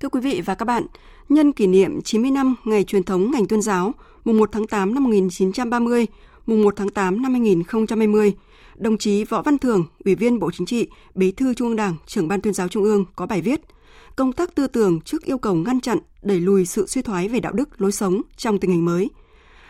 [0.00, 0.86] Thưa quý vị và các bạn,
[1.28, 3.94] nhân kỷ niệm 90 năm ngày truyền thống ngành tuyên giáo,
[4.24, 6.06] mùng 1 tháng 8 năm 1930,
[6.46, 8.32] mùng 1 tháng 8 năm 2020,
[8.76, 11.96] đồng chí Võ Văn Thường, Ủy viên Bộ Chính trị, Bí thư Trung ương Đảng,
[12.06, 13.60] trưởng ban tuyên giáo Trung ương có bài viết–
[14.16, 17.40] công tác tư tưởng trước yêu cầu ngăn chặn, đẩy lùi sự suy thoái về
[17.40, 19.10] đạo đức, lối sống trong tình hình mới.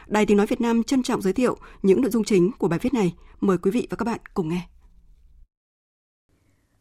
[0.07, 2.78] Đài Tiếng Nói Việt Nam trân trọng giới thiệu những nội dung chính của bài
[2.83, 3.14] viết này.
[3.40, 4.68] Mời quý vị và các bạn cùng nghe.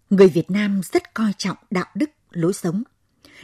[0.09, 2.83] Người Việt Nam rất coi trọng đạo đức, lối sống.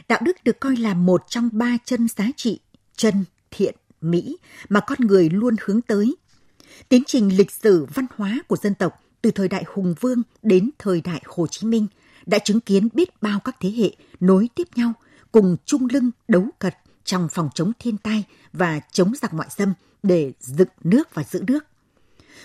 [0.08, 2.60] Đạo đức được coi là một trong ba chân giá trị,
[2.96, 4.36] chân, thiện, mỹ
[4.68, 6.16] mà con người luôn hướng tới.
[6.88, 10.70] Tiến trình lịch sử văn hóa của dân tộc từ thời đại Hùng Vương đến
[10.78, 11.86] thời đại Hồ Chí Minh–
[12.30, 13.90] đã chứng kiến biết bao các thế hệ
[14.20, 14.92] nối tiếp nhau
[15.32, 19.72] cùng chung lưng đấu cật trong phòng chống thiên tai và chống giặc ngoại xâm
[20.02, 21.64] để dựng nước và giữ nước.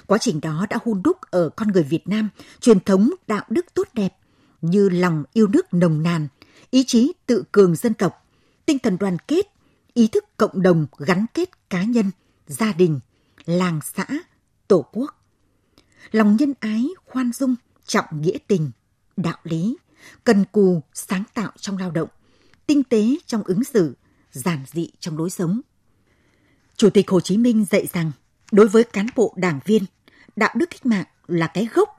[0.08, 2.30] Quá trình đó đã hun đúc ở con người Việt Nam
[2.62, 4.13] truyền thống đạo đức tốt đẹp
[4.62, 6.28] như lòng yêu nước nồng nàn,
[6.71, 8.26] ý chí tự cường dân tộc,
[8.65, 9.45] tinh thần đoàn kết,
[9.93, 12.12] ý thức cộng đồng gắn kết cá nhân,
[12.48, 13.00] gia đình,
[13.45, 14.06] làng xã,
[14.67, 15.21] tổ quốc.
[16.12, 18.71] Lòng nhân ái, khoan dung, trọng nghĩa tình,
[19.17, 19.78] đạo lý,
[20.23, 22.10] cần cù, sáng tạo trong lao động,
[22.67, 23.95] tinh tế trong ứng xử,
[24.32, 25.62] giản dị trong lối sống.
[26.75, 28.12] Chủ tịch Hồ Chí Minh dạy rằng,
[28.51, 29.84] đối với cán bộ đảng viên,
[30.36, 31.89] đạo đức cách mạng là cái gốc.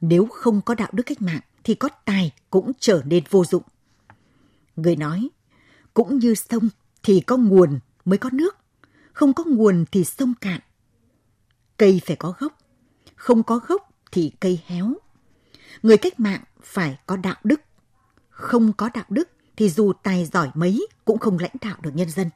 [0.00, 3.62] Nếu không có đạo đức cách mạng thì có tài cũng trở nên vô dụng.
[4.76, 5.28] Người nói,
[5.94, 6.68] cũng như sông
[7.02, 8.56] thì có nguồn mới có nước,
[9.12, 10.60] không có nguồn thì sông cạn.
[11.76, 12.58] Cây phải có gốc,
[13.16, 14.94] không có gốc thì cây héo.
[15.82, 17.60] Người cách mạng phải có đạo đức.
[18.30, 22.10] Không có đạo đức thì dù tài giỏi mấy cũng không lãnh đạo được nhân
[22.10, 22.30] dân.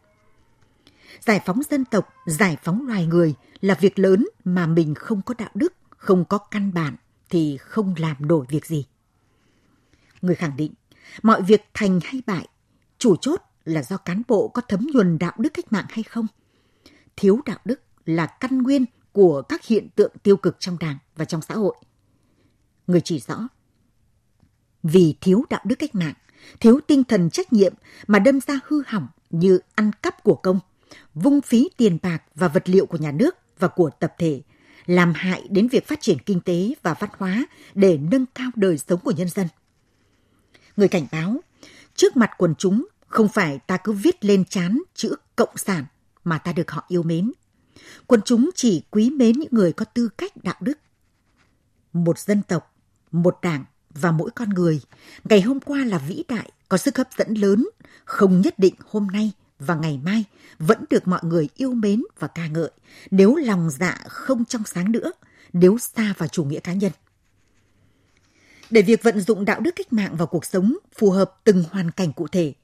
[1.21, 5.35] Giải phóng dân tộc, giải phóng loài người là việc lớn mà mình không có
[5.39, 6.97] đạo đức, không có căn bản
[7.31, 8.87] thì không làm đổi việc gì.
[10.23, 10.75] Người khẳng định,
[11.23, 12.49] mọi việc thành hay bại,
[12.99, 16.27] chủ chốt là do cán bộ có thấm nhuần đạo đức cách mạng hay không.
[17.17, 21.25] Thiếu đạo đức là căn nguyên của các hiện tượng tiêu cực trong đảng và
[21.25, 21.75] trong xã hội.
[22.87, 23.49] Người chỉ rõ,
[24.83, 26.15] vì thiếu đạo đức cách mạng,
[26.61, 27.75] thiếu tinh thần trách nhiệm
[28.07, 30.61] mà đâm ra hư hỏng như ăn cắp của công,
[31.15, 34.43] vung phí tiền bạc và vật liệu của nhà nước và của tập thể,
[34.87, 38.79] làm hại đến việc phát triển kinh tế và văn hóa để nâng cao đời
[38.79, 39.47] sống của nhân dân.
[40.77, 41.41] Người cảnh báo,
[41.95, 45.85] trước mặt quần chúng không phải ta cứ viết lên chán chữ cộng sản
[46.25, 47.33] mà ta được họ yêu mến.
[48.07, 50.79] Quần chúng chỉ quý mến những người có tư cách đạo đức.
[51.93, 52.72] Một dân tộc,
[53.13, 54.81] một đảng và mỗi con người,
[55.25, 57.69] ngày hôm qua là vĩ đại, có sức hấp dẫn lớn,
[58.05, 60.25] không nhất định hôm nay và ngày mai
[60.59, 62.71] vẫn được mọi người yêu mến và ca ngợi,
[63.11, 65.13] nếu lòng dạ không trong sáng nữa,
[65.53, 66.93] nếu xa vào chủ nghĩa cá nhân.
[68.71, 71.91] Để việc vận dụng đạo đức cách mạng vào cuộc sống phù hợp từng hoàn
[71.91, 72.55] cảnh cụ thể,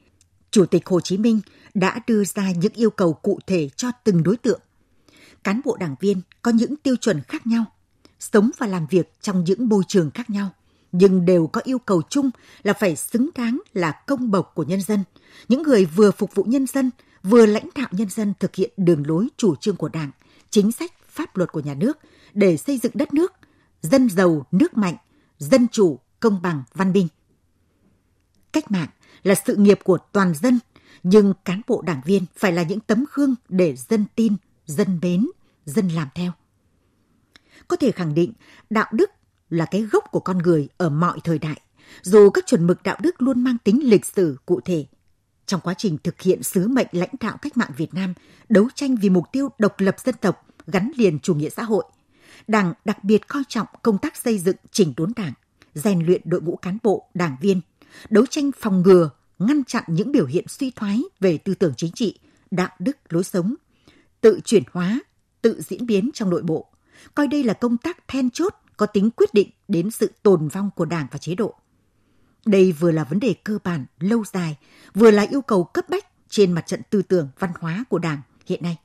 [0.50, 1.40] Chủ tịch Hồ Chí Minh
[1.74, 4.60] đã đưa ra những yêu cầu cụ thể cho từng đối tượng.
[5.44, 7.64] Cán bộ đảng viên có những tiêu chuẩn khác nhau,
[8.20, 10.50] sống và làm việc trong những môi trường khác nhau,
[10.92, 12.30] nhưng đều có yêu cầu chung
[12.62, 15.04] là phải xứng đáng là công bộc của nhân dân,
[15.48, 16.90] những người vừa phục vụ nhân dân,
[17.22, 20.10] vừa lãnh đạo nhân dân thực hiện đường lối chủ trương của Đảng,
[20.50, 21.98] chính sách, pháp luật của nhà nước
[22.34, 23.32] để xây dựng đất nước,
[23.82, 24.96] dân giàu, nước mạnh,
[25.38, 27.08] dân chủ, công bằng, văn minh.
[28.52, 28.88] Cách mạng
[29.22, 30.58] là sự nghiệp của toàn dân,
[31.02, 35.26] nhưng cán bộ đảng viên phải là những tấm gương để dân tin, dân mến,
[35.66, 36.32] dân làm theo.
[37.68, 38.32] Có thể khẳng định,
[38.70, 39.10] đạo đức
[39.50, 41.60] là cái gốc của con người ở mọi thời đại,
[42.02, 44.86] dù các chuẩn mực đạo đức luôn mang tính lịch sử cụ thể.
[45.46, 48.14] Trong quá trình thực hiện sứ mệnh lãnh đạo cách mạng Việt Nam,
[48.48, 51.84] đấu tranh vì mục tiêu độc lập dân tộc gắn liền chủ nghĩa xã hội,
[52.48, 55.32] Đảng đặc biệt coi trọng công tác xây dựng chỉnh đốn Đảng,
[55.74, 57.60] rèn luyện đội ngũ cán bộ, đảng viên,
[58.10, 61.92] đấu tranh phòng ngừa, ngăn chặn những biểu hiện suy thoái về tư tưởng chính
[61.92, 62.18] trị,
[62.50, 63.54] đạo đức, lối sống,
[64.20, 65.00] tự chuyển hóa,
[65.42, 66.66] tự diễn biến trong nội bộ,
[67.14, 70.70] coi đây là công tác then chốt có tính quyết định đến sự tồn vong
[70.76, 71.54] của Đảng và chế độ.
[72.46, 74.56] Đây vừa là vấn đề cơ bản, lâu dài,
[74.94, 78.20] vừa là yêu cầu cấp bách trên mặt trận tư tưởng văn hóa của Đảng
[78.46, 78.76] hiện nay.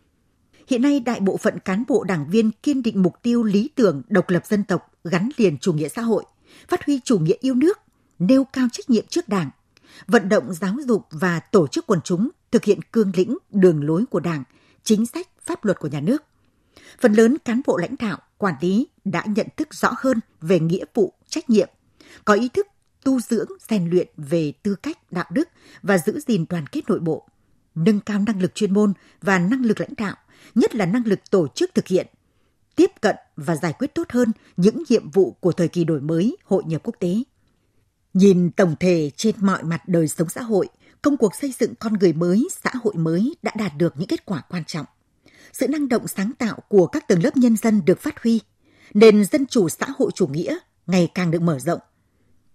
[0.67, 4.02] Hiện nay, đại bộ phận cán bộ đảng viên kiên định mục tiêu lý tưởng
[4.10, 6.23] độc lập dân tộc gắn liền chủ nghĩa xã hội,
[6.67, 7.80] phát huy chủ nghĩa yêu nước,
[8.19, 9.49] nêu cao trách nhiệm trước Đảng,
[10.08, 14.06] vận động giáo dục và tổ chức quần chúng thực hiện cương lĩnh, đường lối
[14.06, 14.43] của Đảng,
[14.84, 16.23] chính sách, pháp luật của nhà nước.
[17.01, 20.86] Phần lớn cán bộ lãnh đạo, quản lý đã nhận thức rõ hơn về nghĩa
[20.93, 21.69] vụ, trách nhiệm,
[22.25, 22.67] có ý thức
[23.03, 25.49] tu dưỡng, rèn luyện về tư cách, đạo đức
[25.81, 27.27] và giữ gìn đoàn kết nội bộ,
[27.75, 30.15] nâng cao năng lực chuyên môn và năng lực lãnh đạo,
[30.55, 32.07] nhất là năng lực tổ chức thực hiện,
[32.75, 36.38] tiếp cận và giải quyết tốt hơn những nhiệm vụ của thời kỳ đổi mới,
[36.45, 37.15] hội nhập quốc tế.
[38.13, 40.67] Nhìn tổng thể trên mọi mặt đời sống xã hội,
[41.01, 44.25] công cuộc xây dựng con người mới, xã hội mới đã đạt được những kết
[44.25, 44.86] quả quan trọng.
[45.53, 48.41] Sự năng động sáng tạo của các tầng lớp nhân dân được phát huy,
[48.93, 51.79] nền dân chủ xã hội chủ nghĩa ngày càng được mở rộng.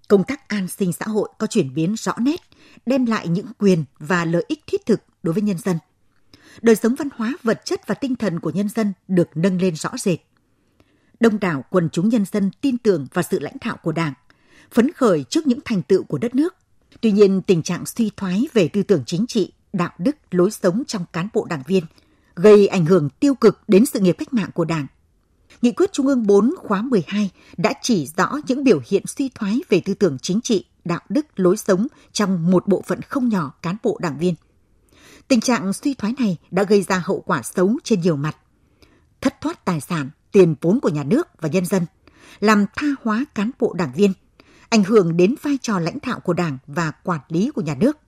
[0.08, 2.40] Công tác an sinh xã hội có chuyển biến rõ nét,
[2.86, 5.78] đem lại những quyền và lợi ích thiết thực đối với nhân dân.
[6.62, 9.76] Đời sống văn hóa, vật chất và tinh thần của nhân dân được nâng lên
[9.76, 10.18] rõ rệt.
[11.20, 14.12] Đông đảo quần chúng nhân dân tin tưởng vào sự lãnh đạo của Đảng,
[14.70, 16.54] phấn khởi trước những thành tựu của đất nước.
[17.00, 20.82] Tuy nhiên, tình trạng suy thoái về tư tưởng chính trị, đạo đức, lối sống
[20.86, 21.84] trong cán bộ đảng viên
[22.38, 24.86] gây ảnh hưởng tiêu cực đến sự nghiệp cách mạng của Đảng.
[25.62, 29.60] Nghị quyết Trung ương 4 khóa 12 đã chỉ rõ những biểu hiện suy thoái
[29.68, 33.54] về tư tưởng chính trị, đạo đức, lối sống trong một bộ phận không nhỏ
[33.62, 34.34] cán bộ đảng viên.
[35.28, 38.36] Tình trạng suy thoái này đã gây ra hậu quả xấu trên nhiều mặt.
[39.20, 41.86] Thất thoát tài sản, tiền vốn của nhà nước và nhân dân,
[42.40, 44.12] làm tha hóa cán bộ đảng viên–
[44.68, 47.98] ảnh hưởng đến vai trò lãnh đạo của Đảng và quản lý của nhà nước,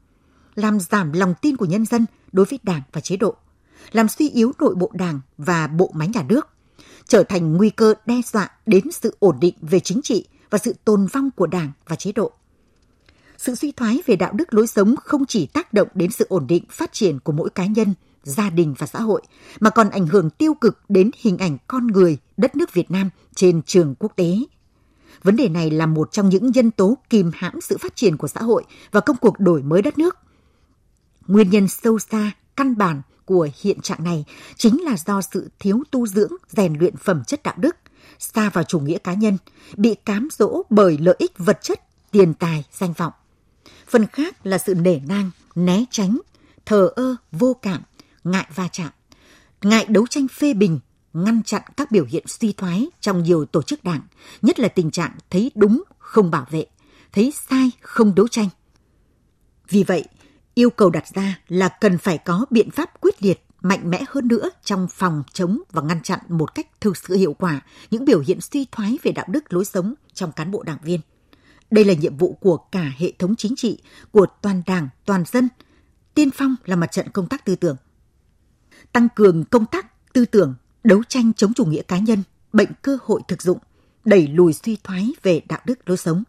[0.55, 3.37] làm giảm lòng tin của nhân dân đối với Đảng và chế độ,
[3.93, 6.49] làm suy yếu nội bộ đảng và bộ máy nhà nước,
[7.09, 10.75] trở thành nguy cơ đe dọa đến sự ổn định về chính trị và sự
[10.85, 12.33] tồn vong của đảng và chế độ.
[13.39, 16.47] Sự suy thoái về đạo đức lối sống không chỉ tác động đến sự ổn
[16.47, 19.23] định phát triển của mỗi cá nhân, gia đình và xã hội,
[19.61, 23.11] mà còn ảnh hưởng tiêu cực đến hình ảnh con người đất nước Việt Nam
[23.35, 24.37] trên trường quốc tế.
[25.23, 28.29] Vấn đề này là một trong những nhân tố kìm hãm sự phát triển của
[28.29, 30.17] xã hội và công cuộc đổi mới đất nước.
[31.27, 34.25] Nguyên nhân sâu xa, căn bản của hiện trạng này
[34.57, 37.77] chính là do sự thiếu tu dưỡng, rèn luyện phẩm chất đạo đức,
[38.19, 39.39] xa vào chủ nghĩa cá nhân,
[39.77, 43.13] bị cám dỗ bởi lợi ích vật chất, tiền tài, danh vọng.
[43.89, 46.19] Phần khác là sự nể nang, né tránh,
[46.67, 47.83] thờ ơ, vô cảm,
[48.25, 48.91] ngại va chạm,
[49.63, 50.81] ngại đấu tranh phê bình,
[51.13, 54.03] ngăn chặn các biểu hiện suy thoái trong nhiều tổ chức đảng,
[54.43, 56.67] nhất là tình trạng thấy đúng không bảo vệ,
[57.13, 58.49] thấy sai không đấu tranh.
[59.69, 60.05] Vì vậy,
[60.61, 64.29] yêu cầu đặt ra là cần phải có biện pháp quyết liệt, mạnh mẽ hơn
[64.29, 68.21] nữa trong phòng chống và ngăn chặn một cách thực sự hiệu quả những biểu
[68.21, 71.01] hiện suy thoái về đạo đức lối sống trong cán bộ đảng viên.
[71.71, 73.79] Đây là nhiệm vụ của cả hệ thống chính trị,
[74.13, 75.49] của toàn đảng, toàn dân.
[76.15, 77.77] Tiên phong là mặt trận công tác tư tưởng.
[78.93, 80.55] Tăng cường công tác tư tưởng,
[80.85, 83.59] đấu tranh chống chủ nghĩa cá nhân, bệnh cơ hội thực dụng,
[84.05, 86.23] đẩy lùi suy thoái về đạo đức lối sống.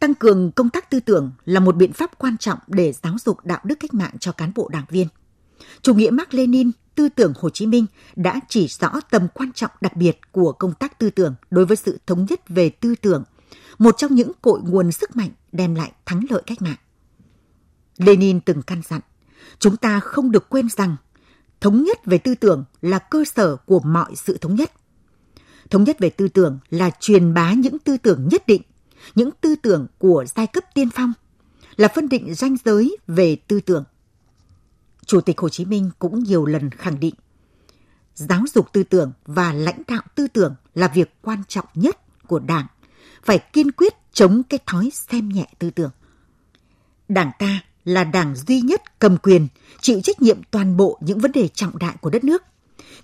[0.00, 3.44] Tăng cường công tác tư tưởng là một biện pháp quan trọng để giáo dục
[3.44, 5.08] đạo đức cách mạng cho cán bộ đảng viên.
[5.82, 7.86] Chủ nghĩa Mark Lenin, tư tưởng Hồ Chí Minh
[8.16, 11.76] đã chỉ rõ tầm quan trọng đặc biệt của công tác tư tưởng đối với
[11.76, 13.24] sự thống nhất về tư tưởng,
[13.78, 16.76] một trong những cội nguồn sức mạnh đem lại thắng lợi cách mạng.
[17.96, 19.00] Lenin từng căn dặn,
[19.58, 20.96] chúng ta không được quên rằng
[21.60, 24.72] thống nhất về tư tưởng là cơ sở của mọi sự thống nhất.
[25.70, 28.62] Thống nhất về tư tưởng là truyền bá những tư tưởng nhất định,
[29.14, 31.12] những tư tưởng của giai cấp tiên phong,
[31.76, 33.84] là phân định ranh giới về tư tưởng.
[35.06, 37.14] Chủ tịch Hồ Chí Minh cũng nhiều lần khẳng định,
[38.14, 42.38] giáo dục tư tưởng và lãnh đạo tư tưởng là việc quan trọng nhất của
[42.38, 42.66] Đảng,
[43.22, 45.90] phải kiên quyết chống cái thói xem nhẹ tư tưởng.
[47.08, 49.48] Đảng ta là đảng duy nhất cầm quyền,
[49.80, 52.42] chịu trách nhiệm toàn bộ những vấn đề trọng đại của đất nước.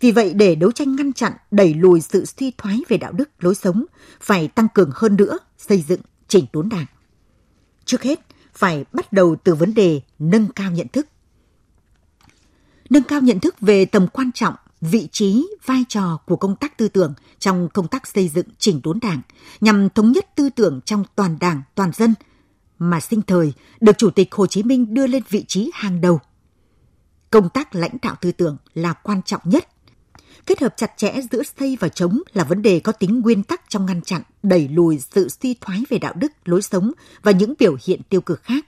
[0.01, 3.31] Vì vậy, để đấu tranh ngăn chặn, đẩy lùi sự suy thoái về đạo đức,
[3.39, 3.85] lối sống,
[4.21, 6.87] phải tăng cường hơn nữa xây dựng, chỉnh đốn đảng.
[7.85, 8.21] Trước hết,
[8.55, 11.09] phải bắt đầu từ vấn đề nâng cao nhận thức.
[12.91, 16.79] Nâng cao nhận thức về tầm quan trọng, vị trí, vai trò của công tác
[16.79, 19.21] tư tưởng trong công tác xây dựng chỉnh đốn đảng
[19.61, 22.15] nhằm thống nhất tư tưởng trong toàn đảng, toàn dân–
[22.79, 26.21] mà sinh thời được Chủ tịch Hồ Chí Minh đưa lên vị trí hàng đầu.
[27.31, 29.69] Công tác lãnh đạo tư tưởng là quan trọng nhất.
[30.47, 33.63] Kết hợp chặt chẽ giữa xây và chống là vấn đề có tính nguyên tắc
[33.69, 36.93] trong ngăn chặn, đẩy lùi sự suy thoái về đạo đức, lối sống
[37.23, 38.67] và những biểu hiện tiêu cực khác.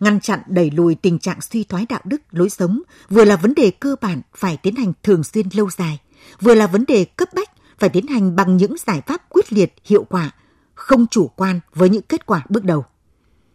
[0.00, 3.54] Ngăn chặn đẩy lùi tình trạng suy thoái đạo đức, lối sống vừa là vấn
[3.54, 5.98] đề cơ bản phải tiến hành thường xuyên lâu dài,
[6.40, 9.74] vừa là vấn đề cấp bách phải tiến hành bằng những giải pháp quyết liệt,
[9.84, 10.30] hiệu quả
[10.74, 12.84] không chủ quan với những kết quả bước đầu.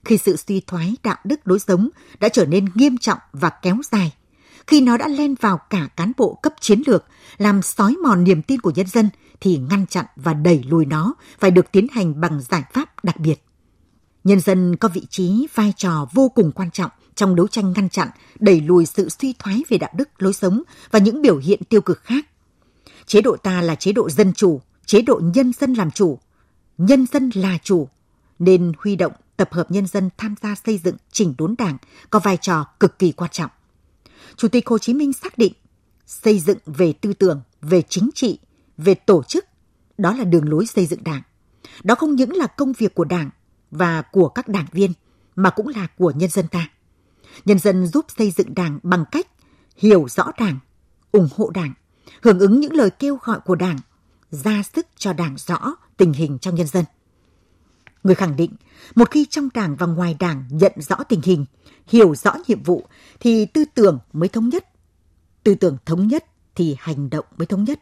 [0.06, 1.89] Khi sự suy thoái đạo đức lối sống
[2.20, 4.14] đã trở nên nghiêm trọng và kéo dài,
[4.68, 7.05] khi nó đã len vào cả cán bộ cấp chiến lược,
[7.38, 9.09] làm sói mòn niềm tin của nhân dân,
[9.41, 13.20] thì ngăn chặn và đẩy lùi nó phải được tiến hành bằng giải pháp đặc
[13.20, 13.41] biệt.
[14.24, 17.89] Nhân dân có vị trí, vai trò vô cùng quan trọng trong đấu tranh ngăn
[17.89, 18.07] chặn,
[18.39, 20.61] đẩy lùi sự suy thoái về đạo đức, lối sống
[20.91, 22.26] và những biểu hiện tiêu cực khác.
[23.05, 26.20] Chế độ ta là chế độ dân chủ, chế độ nhân dân làm chủ,
[26.78, 27.88] nhân dân là chủ,
[28.39, 31.78] nên huy động tập hợp nhân dân tham gia xây dựng chỉnh đốn đảng
[32.09, 33.51] có vai trò cực kỳ quan trọng.
[34.38, 35.54] Chủ tịch Hồ Chí Minh xác định
[36.06, 38.40] xây dựng về tư tưởng, về chính trị,
[38.78, 39.46] về tổ chức,
[39.98, 41.22] đó là đường lối xây dựng đảng.
[41.84, 43.30] Đó không những là công việc của đảng
[43.72, 44.94] và của các đảng viên,
[45.36, 46.70] mà cũng là của nhân dân ta.
[47.46, 49.28] Nhân dân giúp xây dựng đảng bằng cách
[49.78, 50.60] hiểu rõ đảng,
[51.12, 51.74] ủng hộ đảng,
[52.22, 53.78] hưởng ứng những lời kêu gọi của đảng,
[54.32, 56.86] ra sức cho đảng rõ tình hình trong nhân dân.
[58.06, 58.51] Người khẳng định,
[58.95, 61.45] một khi trong đảng và ngoài đảng nhận rõ tình hình,
[61.88, 62.86] hiểu rõ nhiệm vụ,
[63.20, 64.68] thì tư tưởng mới thống nhất.
[65.43, 66.26] Tư tưởng thống nhất
[66.56, 67.80] thì hành động mới thống nhất.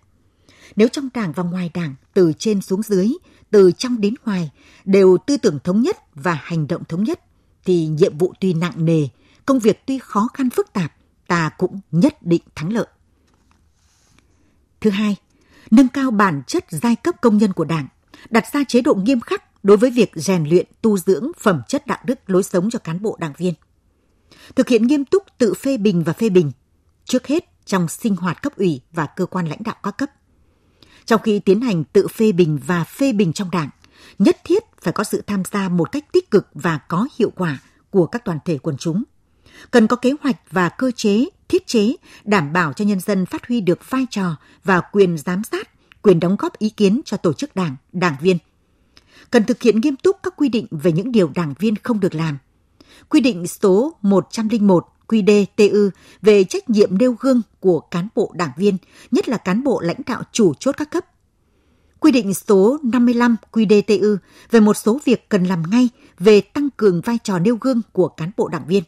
[0.76, 3.12] Nếu trong đảng và ngoài đảng, từ trên xuống dưới,
[3.52, 4.52] từ trong đến ngoài,
[4.86, 7.20] đều tư tưởng thống nhất và hành động thống nhất,
[7.66, 9.08] thì nhiệm vụ tuy nặng nề,
[9.46, 10.94] công việc tuy khó khăn phức tạp,
[11.28, 12.88] ta cũng nhất định thắng lợi.
[14.82, 15.16] Thứ hai,
[15.72, 17.88] nâng cao bản chất giai cấp công nhân của Đảng,
[18.30, 21.88] đặt ra chế độ nghiêm khắc đối với việc rèn luyện, tu dưỡng phẩm chất
[21.88, 23.54] đạo đức lối sống cho cán bộ đảng viên.
[24.56, 26.52] Thực hiện nghiêm túc tự phê bình và phê bình,
[27.06, 30.10] trước hết trong sinh hoạt cấp ủy và cơ quan lãnh đạo các cấp.
[31.06, 33.70] Trong khi tiến hành tự phê bình và phê bình trong đảng,
[34.20, 37.60] nhất thiết phải có sự tham gia một cách tích cực và có hiệu quả
[37.90, 39.04] của các đoàn thể quần chúng.
[39.72, 41.94] Cần có kế hoạch và cơ chế, thiết chế
[42.24, 45.70] đảm bảo cho nhân dân phát huy được vai trò và quyền giám sát,
[46.02, 48.38] quyền đóng góp ý kiến cho tổ chức đảng, đảng viên.
[49.34, 52.16] Cần thực hiện nghiêm túc các quy định về những điều đảng viên không được
[52.16, 52.38] làm.
[53.10, 55.90] Quy định số 101 QĐ-TU
[56.22, 58.78] về trách nhiệm nêu gương của cán bộ đảng viên,
[59.12, 61.06] nhất là cán bộ lãnh đạo chủ chốt các cấp.
[62.00, 64.18] Quy định số 55 QĐ-TU
[64.52, 68.08] về một số việc cần làm ngay về tăng cường vai trò nêu gương của
[68.08, 68.84] cán bộ đảng viên.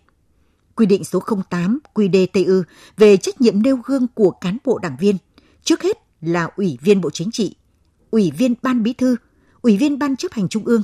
[0.76, 2.64] Quy định số 08 QĐ-TU
[2.98, 5.18] về trách nhiệm nêu gương của cán bộ đảng viên,
[5.64, 7.56] trước hết là Ủy viên Bộ Chính trị,
[8.12, 9.16] Ủy viên Ban Bí thư,
[9.66, 10.84] Ủy viên Ban chấp hành Trung ương.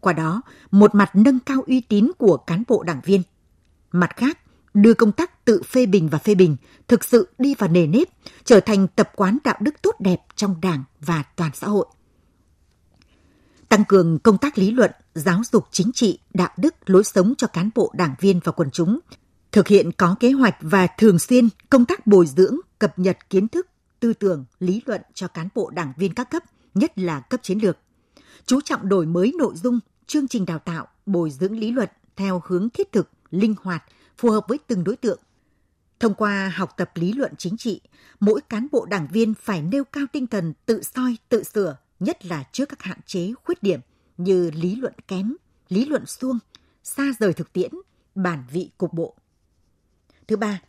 [0.00, 3.22] Qua đó, một mặt nâng cao uy tín của cán bộ đảng viên.
[3.92, 4.38] Mặt khác,
[4.74, 6.56] đưa công tác tự phê bình và phê bình
[6.88, 8.08] thực sự đi vào nề nếp,
[8.44, 11.86] trở thành tập quán đạo đức tốt đẹp trong Đảng và toàn xã hội.
[13.68, 17.46] Tăng cường công tác lý luận, giáo dục chính trị, đạo đức, lối sống cho
[17.46, 18.98] cán bộ đảng viên và quần chúng,
[19.52, 23.48] thực hiện có kế hoạch và thường xuyên công tác bồi dưỡng, cập nhật kiến
[23.48, 23.66] thức,
[24.00, 26.42] tư tưởng, lý luận cho cán bộ đảng viên các cấp,
[26.74, 27.78] nhất là cấp chiến lược.
[28.46, 32.42] Chú trọng đổi mới nội dung, chương trình đào tạo, bồi dưỡng lý luận theo
[32.44, 33.84] hướng thiết thực, linh hoạt,
[34.18, 35.18] phù hợp với từng đối tượng.
[36.00, 37.80] Thông qua học tập lý luận chính trị,
[38.20, 42.26] mỗi cán bộ đảng viên phải nêu cao tinh thần tự soi, tự sửa, nhất
[42.26, 43.80] là trước các hạn chế, khuyết điểm
[44.16, 45.36] như lý luận kém,
[45.68, 46.38] lý luận suông,
[46.82, 47.70] xa rời thực tiễn,
[48.14, 49.14] bản vị cục bộ.
[50.28, 50.60] Thứ ba,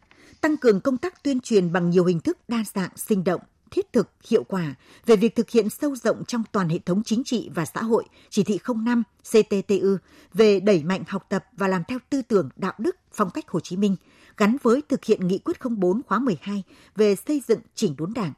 [0.41, 3.93] tăng cường công tác tuyên truyền bằng nhiều hình thức đa dạng, sinh động, thiết
[3.93, 7.49] thực, hiệu quả về việc thực hiện sâu rộng trong toàn hệ thống chính trị
[7.55, 9.97] và xã hội chỉ thị 05 CTTU
[10.33, 13.59] về đẩy mạnh học tập và làm theo tư tưởng đạo đức phong cách Hồ
[13.59, 13.95] Chí Minh
[14.37, 16.63] gắn với thực hiện nghị quyết 04 khóa 12
[16.95, 18.33] về xây dựng chỉnh đốn đảng.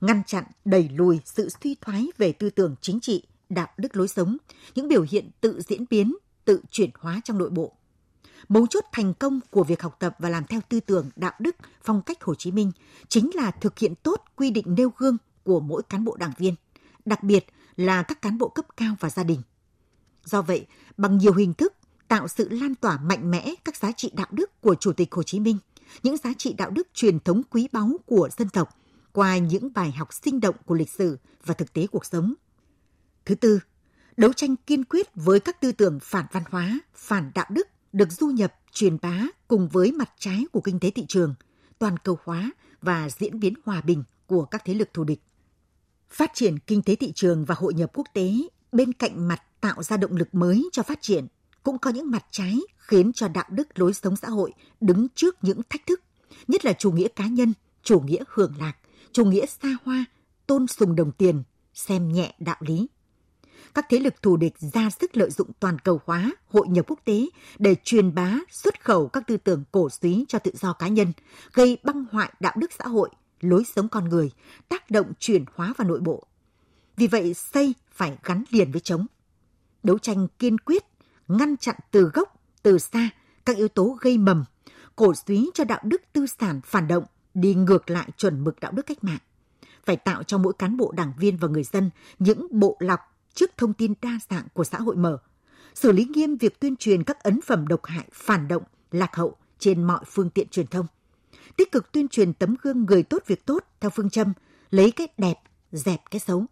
[0.00, 4.08] Ngăn chặn, đẩy lùi sự suy thoái về tư tưởng chính trị, đạo đức lối
[4.08, 4.36] sống,
[4.74, 6.14] những biểu hiện tự diễn biến,
[6.44, 7.72] tự chuyển hóa trong nội bộ
[8.48, 11.56] Mấu chốt thành công của việc học tập và làm theo tư tưởng đạo đức
[11.82, 12.72] phong cách Hồ Chí Minh
[13.08, 16.54] chính là thực hiện tốt quy định nêu gương của mỗi cán bộ đảng viên,
[17.04, 19.42] đặc biệt là các cán bộ cấp cao và gia đình.
[20.24, 20.66] Do vậy,
[20.96, 21.74] bằng nhiều hình thức
[22.08, 25.22] tạo sự lan tỏa mạnh mẽ các giá trị đạo đức của Chủ tịch Hồ
[25.22, 25.58] Chí Minh,
[26.02, 28.68] những giá trị đạo đức truyền thống quý báu của dân tộc
[29.12, 32.34] qua những bài học sinh động của lịch sử và thực tế cuộc sống.
[33.24, 33.60] Thứ tư,
[34.16, 38.12] đấu tranh kiên quyết với các tư tưởng phản văn hóa, phản đạo đức được
[38.12, 41.34] du nhập, truyền bá cùng với mặt trái của kinh tế thị trường,
[41.78, 42.50] toàn cầu hóa
[42.82, 45.20] và diễn biến hòa bình của các thế lực thù địch.
[46.10, 48.32] Phát triển kinh tế thị trường và hội nhập quốc tế
[48.72, 51.26] bên cạnh mặt tạo ra động lực mới cho phát triển
[51.62, 55.36] cũng có những mặt trái khiến cho đạo đức lối sống xã hội đứng trước
[55.42, 56.02] những thách thức,
[56.48, 58.72] nhất là chủ nghĩa cá nhân, chủ nghĩa hưởng lạc,
[59.12, 60.04] chủ nghĩa xa hoa,
[60.46, 61.42] tôn sùng đồng tiền,
[61.74, 62.88] xem nhẹ đạo lý
[63.74, 67.00] các thế lực thù địch ra sức lợi dụng toàn cầu hóa, hội nhập quốc
[67.04, 67.26] tế
[67.58, 71.12] để truyền bá, xuất khẩu các tư tưởng cổ suý cho tự do cá nhân,
[71.52, 73.10] gây băng hoại đạo đức xã hội,
[73.40, 74.30] lối sống con người,
[74.68, 76.24] tác động chuyển hóa vào nội bộ.
[76.96, 79.06] Vì vậy, xây phải gắn liền với chống.
[79.82, 80.84] Đấu tranh kiên quyết,
[81.28, 83.08] ngăn chặn từ gốc, từ xa
[83.44, 84.44] các yếu tố gây mầm,
[84.96, 87.04] cổ suý cho đạo đức tư sản phản động,
[87.34, 89.18] đi ngược lại chuẩn mực đạo đức cách mạng
[89.84, 93.00] phải tạo cho mỗi cán bộ đảng viên và người dân những bộ lọc
[93.34, 95.18] trước thông tin đa dạng của xã hội mở,
[95.74, 99.36] xử lý nghiêm việc tuyên truyền các ấn phẩm độc hại, phản động, lạc hậu
[99.58, 100.86] trên mọi phương tiện truyền thông.
[101.56, 104.32] Tích cực tuyên truyền tấm gương người tốt việc tốt theo phương châm
[104.70, 105.38] lấy cái đẹp,
[105.72, 106.46] dẹp cái xấu.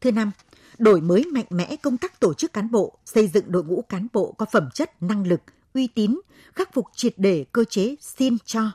[0.00, 0.30] Thứ năm,
[0.78, 4.06] đổi mới mạnh mẽ công tác tổ chức cán bộ, xây dựng đội ngũ cán
[4.12, 5.40] bộ có phẩm chất, năng lực,
[5.74, 6.20] uy tín,
[6.54, 8.70] khắc phục triệt để cơ chế xin cho,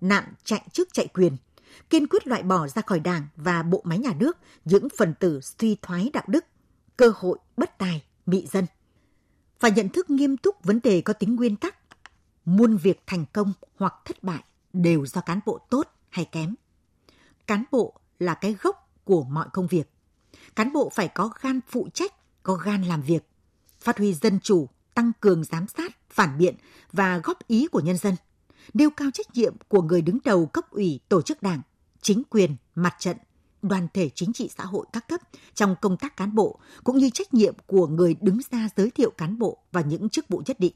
[0.00, 1.36] nạn chạy chức chạy quyền,
[1.90, 5.40] kiên quyết loại bỏ ra khỏi Đảng và bộ máy nhà nước những phần tử
[5.40, 6.44] suy thoái đạo đức,
[6.96, 8.66] cơ hội bất tài, mị dân.
[9.60, 11.76] Phải nhận thức nghiêm túc vấn đề có tính nguyên tắc.
[12.44, 16.54] Muôn việc thành công hoặc thất bại đều do cán bộ tốt hay kém.
[17.46, 19.90] Cán bộ là cái gốc của mọi công việc.
[20.56, 22.12] Cán bộ phải có gan phụ trách,
[22.42, 23.28] có gan làm việc,
[23.80, 26.54] phát huy dân chủ, tăng cường giám sát, phản biện
[26.92, 28.14] và góp ý của nhân dân,
[28.74, 31.62] nêu cao trách nhiệm của người đứng đầu cấp ủy tổ chức đảng,
[32.02, 33.16] chính quyền, mặt trận,
[33.62, 35.20] đoàn thể chính trị xã hội các cấp
[35.54, 39.10] trong công tác cán bộ cũng như trách nhiệm của người đứng ra giới thiệu
[39.10, 40.72] cán bộ và những chức vụ nhất định.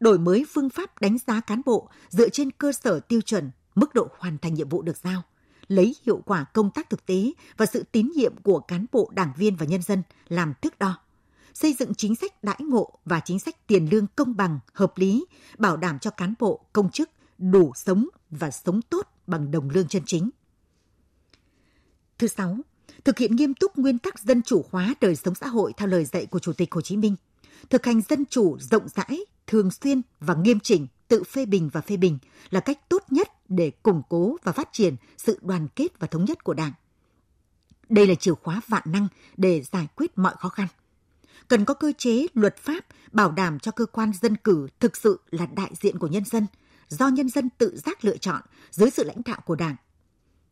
[0.00, 3.94] Đổi mới phương pháp đánh giá cán bộ dựa trên cơ sở tiêu chuẩn, mức
[3.94, 5.22] độ hoàn thành nhiệm vụ được giao,
[5.68, 9.32] lấy hiệu quả công tác thực tế và sự tín nhiệm của cán bộ, đảng
[9.36, 10.98] viên và nhân dân làm thước đo
[11.54, 15.24] xây dựng chính sách đãi ngộ và chính sách tiền lương công bằng, hợp lý,
[15.58, 19.88] bảo đảm cho cán bộ, công chức đủ sống và sống tốt bằng đồng lương
[19.88, 20.30] chân chính.
[22.18, 22.58] Thứ sáu,
[23.04, 26.04] thực hiện nghiêm túc nguyên tắc dân chủ hóa đời sống xã hội theo lời
[26.04, 27.16] dạy của Chủ tịch Hồ Chí Minh,
[27.70, 31.80] thực hành dân chủ rộng rãi, thường xuyên và nghiêm chỉnh tự phê bình và
[31.80, 32.18] phê bình
[32.50, 36.24] là cách tốt nhất để củng cố và phát triển sự đoàn kết và thống
[36.24, 36.72] nhất của Đảng.
[37.88, 40.68] Đây là chìa khóa vạn năng để giải quyết mọi khó khăn.
[41.48, 45.20] Cần có cơ chế, luật pháp bảo đảm cho cơ quan dân cử thực sự
[45.30, 46.46] là đại diện của nhân dân,
[46.88, 49.76] do nhân dân tự giác lựa chọn dưới sự lãnh đạo của Đảng.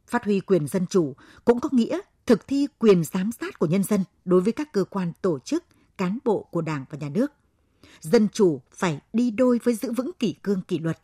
[0.06, 3.84] Phát huy quyền dân chủ cũng có nghĩa thực thi quyền giám sát của nhân
[3.84, 5.64] dân đối với các cơ quan tổ chức,
[5.98, 7.32] cán bộ của Đảng và Nhà nước.
[8.00, 10.98] Dân chủ phải đi đôi với giữ vững kỷ cương kỷ luật,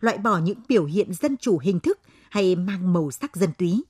[0.00, 1.98] loại bỏ những biểu hiện dân chủ hình thức
[2.30, 3.84] hay mang màu sắc dân túy.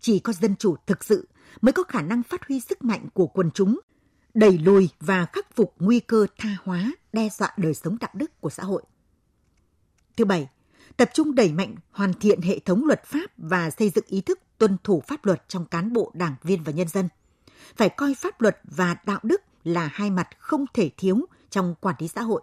[0.00, 1.28] Chỉ có dân chủ thực sự
[1.60, 3.80] mới có khả năng phát huy sức mạnh của quần chúng,
[4.36, 8.40] đẩy lùi và khắc phục nguy cơ tha hóa, đe dọa đời sống đạo đức
[8.40, 8.82] của xã hội.
[10.16, 10.48] Thứ bảy,
[10.96, 14.38] tập trung đẩy mạnh hoàn thiện hệ thống luật pháp và xây dựng ý thức
[14.58, 17.08] tuân thủ pháp luật trong cán bộ, đảng viên và nhân dân.
[17.76, 21.18] Phải coi pháp luật và đạo đức là hai mặt không thể thiếu
[21.50, 22.42] trong quản lý xã hội.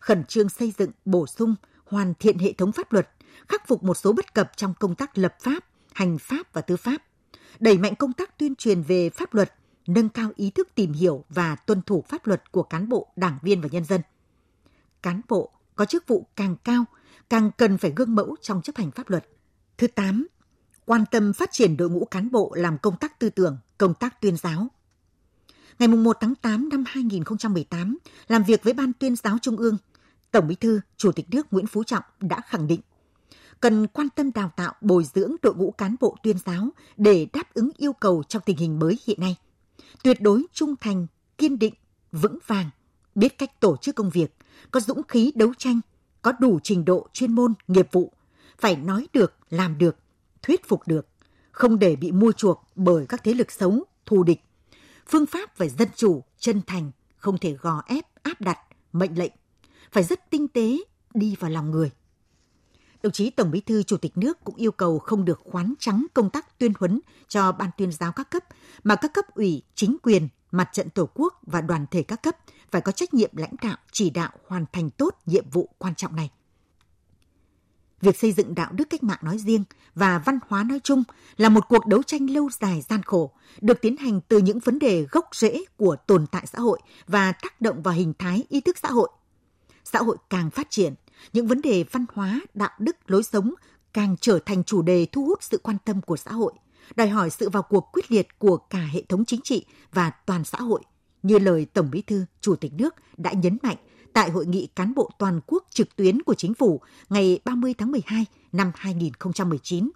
[0.00, 1.54] Khẩn trương xây dựng, bổ sung,
[1.84, 3.08] hoàn thiện hệ thống pháp luật,
[3.48, 6.76] khắc phục một số bất cập trong công tác lập pháp, hành pháp và tư
[6.76, 7.02] pháp,
[7.60, 9.52] đẩy mạnh công tác tuyên truyền về pháp luật,
[9.88, 13.38] nâng cao ý thức tìm hiểu và tuân thủ pháp luật của cán bộ, đảng
[13.42, 14.00] viên và nhân dân.
[15.02, 16.84] Cán bộ có chức vụ càng cao,
[17.30, 19.26] càng cần phải gương mẫu trong chấp hành pháp luật.
[19.78, 20.26] Thứ 8.
[20.84, 24.20] Quan tâm phát triển đội ngũ cán bộ làm công tác tư tưởng, công tác
[24.20, 24.68] tuyên giáo.
[25.78, 29.76] Ngày 1 tháng 8 năm 2018, làm việc với Ban tuyên giáo Trung ương,
[30.30, 32.80] Tổng Bí thư, Chủ tịch nước Nguyễn Phú Trọng đã khẳng định
[33.60, 37.54] cần quan tâm đào tạo bồi dưỡng đội ngũ cán bộ tuyên giáo để đáp
[37.54, 39.36] ứng yêu cầu trong tình hình mới hiện nay.
[40.02, 41.06] Tuyệt đối trung thành,
[41.38, 41.74] kiên định,
[42.12, 42.70] vững vàng,
[43.14, 44.34] biết cách tổ chức công việc,
[44.70, 45.80] có dũng khí đấu tranh,
[46.22, 48.12] có đủ trình độ chuyên môn, nghiệp vụ,
[48.58, 49.96] phải nói được, làm được,
[50.42, 51.06] thuyết phục được,
[51.50, 54.40] không để bị mua chuộc bởi các thế lực xấu, thù địch.
[55.06, 58.58] Phương pháp phải dân chủ, chân thành, không thể gò ép, áp đặt,
[58.92, 59.32] mệnh lệnh.
[59.92, 60.78] Phải rất tinh tế,
[61.14, 61.90] đi vào lòng người.
[63.02, 66.06] Đồng chí Tổng Bí thư Chủ tịch nước cũng yêu cầu không được khoán trắng
[66.14, 68.44] công tác tuyên huấn cho ban tuyên giáo các cấp,
[68.84, 72.36] mà các cấp ủy, chính quyền, mặt trận tổ quốc và đoàn thể các cấp
[72.70, 76.16] phải có trách nhiệm lãnh đạo, chỉ đạo hoàn thành tốt nhiệm vụ quan trọng
[76.16, 76.30] này.
[78.00, 81.02] Việc xây dựng đạo đức cách mạng nói riêng và văn hóa nói chung
[81.36, 83.30] là một cuộc đấu tranh lâu dài gian khổ,
[83.60, 87.32] được tiến hành từ những vấn đề gốc rễ của tồn tại xã hội và
[87.32, 89.08] tác động vào hình thái ý thức xã hội.
[89.84, 90.94] Xã hội càng phát triển,
[91.32, 93.54] những vấn đề văn hóa, đạo đức, lối sống
[93.92, 96.52] càng trở thành chủ đề thu hút sự quan tâm của xã hội,
[96.96, 100.44] đòi hỏi sự vào cuộc quyết liệt của cả hệ thống chính trị và toàn
[100.44, 100.82] xã hội,
[101.22, 103.76] như lời Tổng Bí thư, Chủ tịch nước đã nhấn mạnh
[104.12, 107.90] tại hội nghị cán bộ toàn quốc trực tuyến của chính phủ ngày 30 tháng
[107.90, 109.90] 12 năm 2019.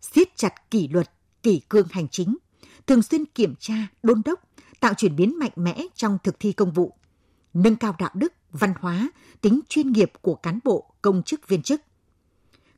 [0.00, 1.10] Siết chặt kỷ luật,
[1.42, 2.36] kỷ cương hành chính,
[2.86, 4.40] thường xuyên kiểm tra, đôn đốc,
[4.80, 6.94] tạo chuyển biến mạnh mẽ trong thực thi công vụ,
[7.54, 11.62] nâng cao đạo đức, văn hóa, tính chuyên nghiệp của cán bộ, công chức viên
[11.62, 11.80] chức.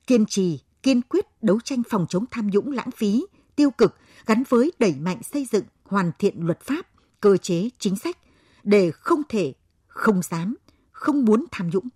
[0.06, 3.96] Kiên trì, kiên quyết đấu tranh phòng chống tham nhũng lãng phí, tiêu cực
[4.26, 6.86] gắn với đẩy mạnh xây dựng, hoàn thiện luật pháp,
[7.20, 8.18] cơ chế, chính sách
[8.62, 9.52] để không thể,
[9.86, 10.56] không dám,
[10.92, 11.88] không muốn tham nhũng.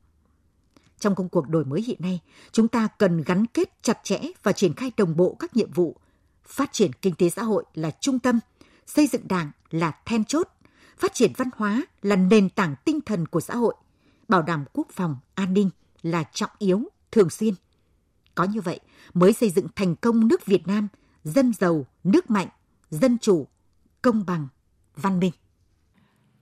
[0.98, 2.20] Trong công cuộc đổi mới hiện nay,
[2.52, 5.96] chúng ta cần gắn kết chặt chẽ và triển khai đồng bộ các nhiệm vụ.
[6.44, 8.40] Phát triển kinh tế xã hội là trung tâm,
[8.86, 10.48] xây dựng đảng là then chốt,
[10.98, 13.74] phát triển văn hóa là nền tảng tinh thần của xã hội,
[14.28, 15.70] bảo đảm quốc phòng, an ninh
[16.02, 16.82] là trọng yếu,
[17.12, 17.54] thường xuyên.
[18.34, 18.80] Có như vậy
[19.14, 20.88] mới xây dựng thành công nước Việt Nam,
[21.24, 22.48] dân giàu, nước mạnh,
[22.90, 23.46] dân chủ,
[24.02, 24.48] công bằng,
[24.96, 25.32] văn minh.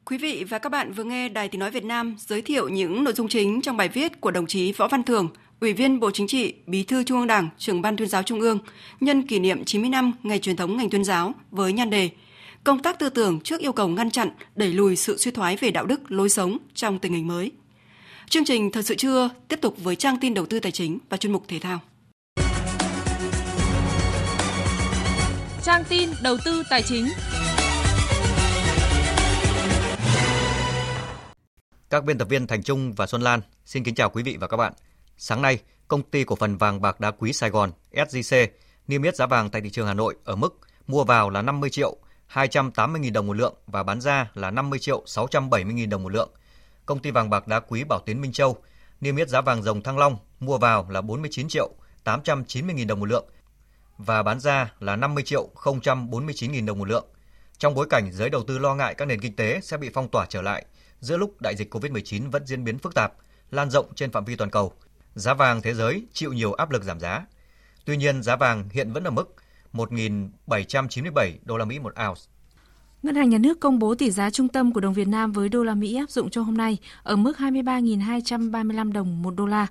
[0.05, 3.05] Quý vị và các bạn vừa nghe Đài Tiếng Nói Việt Nam giới thiệu những
[3.05, 5.29] nội dung chính trong bài viết của đồng chí Võ Văn Thường,
[5.61, 8.41] Ủy viên Bộ Chính trị, Bí thư Trung ương Đảng, trưởng Ban tuyên giáo Trung
[8.41, 8.59] ương,
[9.01, 12.11] nhân kỷ niệm 90 năm ngày truyền thống ngành tuyên giáo với nhan đề
[12.65, 15.71] Công tác tư tưởng trước yêu cầu ngăn chặn, đẩy lùi sự suy thoái về
[15.71, 17.53] đạo đức, lối sống trong tình hình mới.
[18.29, 21.17] Chương trình Thật sự trưa tiếp tục với trang tin đầu tư tài chính và
[21.17, 21.81] chuyên mục thể thao.
[25.63, 27.09] Trang tin đầu tư tài chính.
[31.91, 34.47] Các biên tập viên Thành Trung và Xuân Lan xin kính chào quý vị và
[34.47, 34.73] các bạn.
[35.17, 35.59] Sáng nay,
[35.89, 38.47] công ty cổ phần vàng bạc đá quý Sài Gòn SJC
[38.89, 41.71] niêm yết giá vàng tại thị trường Hà Nội ở mức mua vào là 50
[41.71, 41.97] triệu
[42.33, 46.31] 280.000 đồng một lượng và bán ra là 50 triệu 670.000 đồng một lượng.
[46.87, 48.57] Công ty vàng bạc đá quý Bảo Tiến Minh Châu
[49.01, 51.71] niêm yết giá vàng dòng Thăng Long mua vào là 49 triệu
[52.05, 53.25] 890.000 đồng một lượng
[53.99, 57.05] và bán ra là 50 triệu 049.000 đồng một lượng.
[57.59, 60.09] Trong bối cảnh giới đầu tư lo ngại các nền kinh tế sẽ bị phong
[60.09, 60.65] tỏa trở lại
[61.01, 63.13] giữa lúc đại dịch COVID-19 vẫn diễn biến phức tạp,
[63.51, 64.73] lan rộng trên phạm vi toàn cầu,
[65.15, 67.27] giá vàng thế giới chịu nhiều áp lực giảm giá.
[67.85, 69.35] Tuy nhiên, giá vàng hiện vẫn ở mức
[69.73, 72.23] 1.797 đô la Mỹ một ounce.
[73.03, 75.49] Ngân hàng Nhà nước công bố tỷ giá trung tâm của đồng Việt Nam với
[75.49, 79.67] đô la Mỹ áp dụng cho hôm nay ở mức 23.235 đồng một đô la.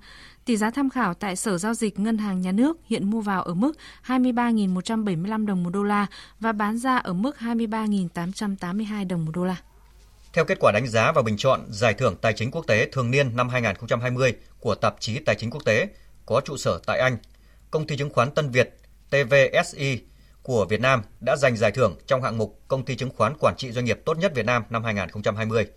[0.46, 3.44] Tỷ giá tham khảo tại Sở Giao dịch Ngân hàng Nhà nước hiện mua vào
[3.44, 6.08] ở mức 23.175 đồng một đô la
[6.40, 9.56] và bán ra ở mức 23.882 đồng một đô la.
[10.34, 13.12] Theo kết quả đánh giá và bình chọn Giải thưởng Tài chính quốc tế thường
[13.12, 15.88] niên năm 2020 của tạp chí Tài chính quốc tế
[16.26, 17.18] có trụ sở tại Anh,
[17.72, 18.81] công ty chứng khoán Tân Việt
[19.12, 20.02] TVSI
[20.44, 23.56] của Việt Nam đã giành giải thưởng trong hạng mục Công ty chứng khoán quản
[23.56, 25.68] trị doanh nghiệp tốt nhất Việt Nam năm 2020.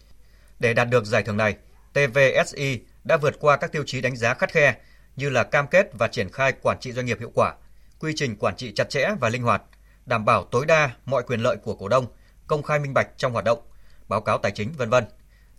[0.59, 1.57] Để đạt được giải thưởng này,
[1.93, 4.75] TVSI đã vượt qua các tiêu chí đánh giá khắt khe
[5.17, 7.55] như là cam kết và triển khai quản trị doanh nghiệp hiệu quả,
[8.01, 9.63] quy trình quản trị chặt chẽ và linh hoạt,
[10.07, 12.07] đảm bảo tối đa mọi quyền lợi của cổ đông,
[12.47, 13.59] công khai minh bạch trong hoạt động,
[14.09, 15.05] báo cáo tài chính vân vân.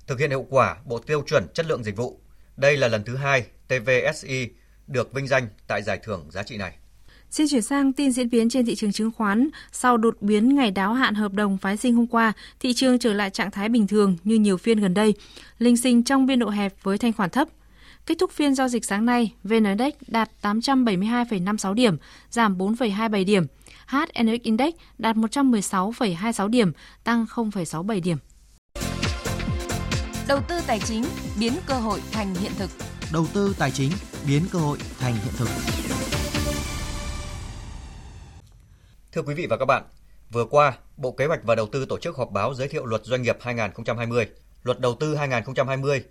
[0.07, 2.19] Thực hiện hiệu quả bộ tiêu chuẩn chất lượng dịch vụ.
[2.57, 4.49] Đây là lần thứ hai TVSI
[4.87, 6.77] được vinh danh tại giải thưởng giá trị này.
[7.35, 9.49] Xin chuyển sang tin diễn biến trên thị trường chứng khoán.
[9.71, 13.13] Sau đột biến ngày đáo hạn hợp đồng phái sinh hôm qua, thị trường trở
[13.13, 15.13] lại trạng thái bình thường như nhiều phiên gần đây,
[15.59, 17.47] linh sinh trong biên độ hẹp với thanh khoản thấp.
[18.05, 21.97] Kết thúc phiên giao dịch sáng nay, VN Index đạt 872,56 điểm,
[22.31, 23.45] giảm 4,27 điểm.
[23.87, 26.71] HNX Index đạt 116,26 điểm,
[27.03, 28.17] tăng 0,67 điểm.
[30.27, 31.03] Đầu tư tài chính
[31.39, 32.69] biến cơ hội thành hiện thực.
[33.13, 33.91] Đầu tư tài chính
[34.27, 35.47] biến cơ hội thành hiện thực.
[39.15, 39.83] Thưa quý vị và các bạn,
[40.31, 43.05] vừa qua, Bộ Kế hoạch và Đầu tư tổ chức họp báo giới thiệu luật
[43.05, 44.27] doanh nghiệp 2020,
[44.63, 46.03] luật đầu tư 2020.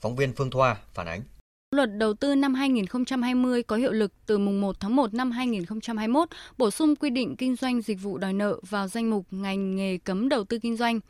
[0.00, 1.22] Phóng viên Phương Thoa phản ánh.
[1.70, 6.28] Luật đầu tư năm 2020 có hiệu lực từ mùng 1 tháng 1 năm 2021,
[6.58, 9.98] bổ sung quy định kinh doanh dịch vụ đòi nợ vào danh mục ngành nghề
[9.98, 11.00] cấm đầu tư kinh doanh.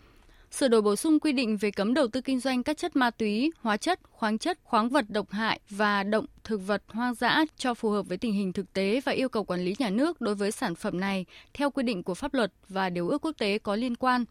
[0.51, 3.11] Sửa đổi bổ sung quy định về cấm đầu tư kinh doanh các chất ma
[3.11, 7.45] túy, hóa chất, khoáng chất, khoáng vật độc hại và động thực vật hoang dã
[7.57, 10.21] cho phù hợp với tình hình thực tế và yêu cầu quản lý nhà nước
[10.21, 13.33] đối với sản phẩm này theo quy định của pháp luật và điều ước quốc
[13.39, 14.25] tế có liên quan.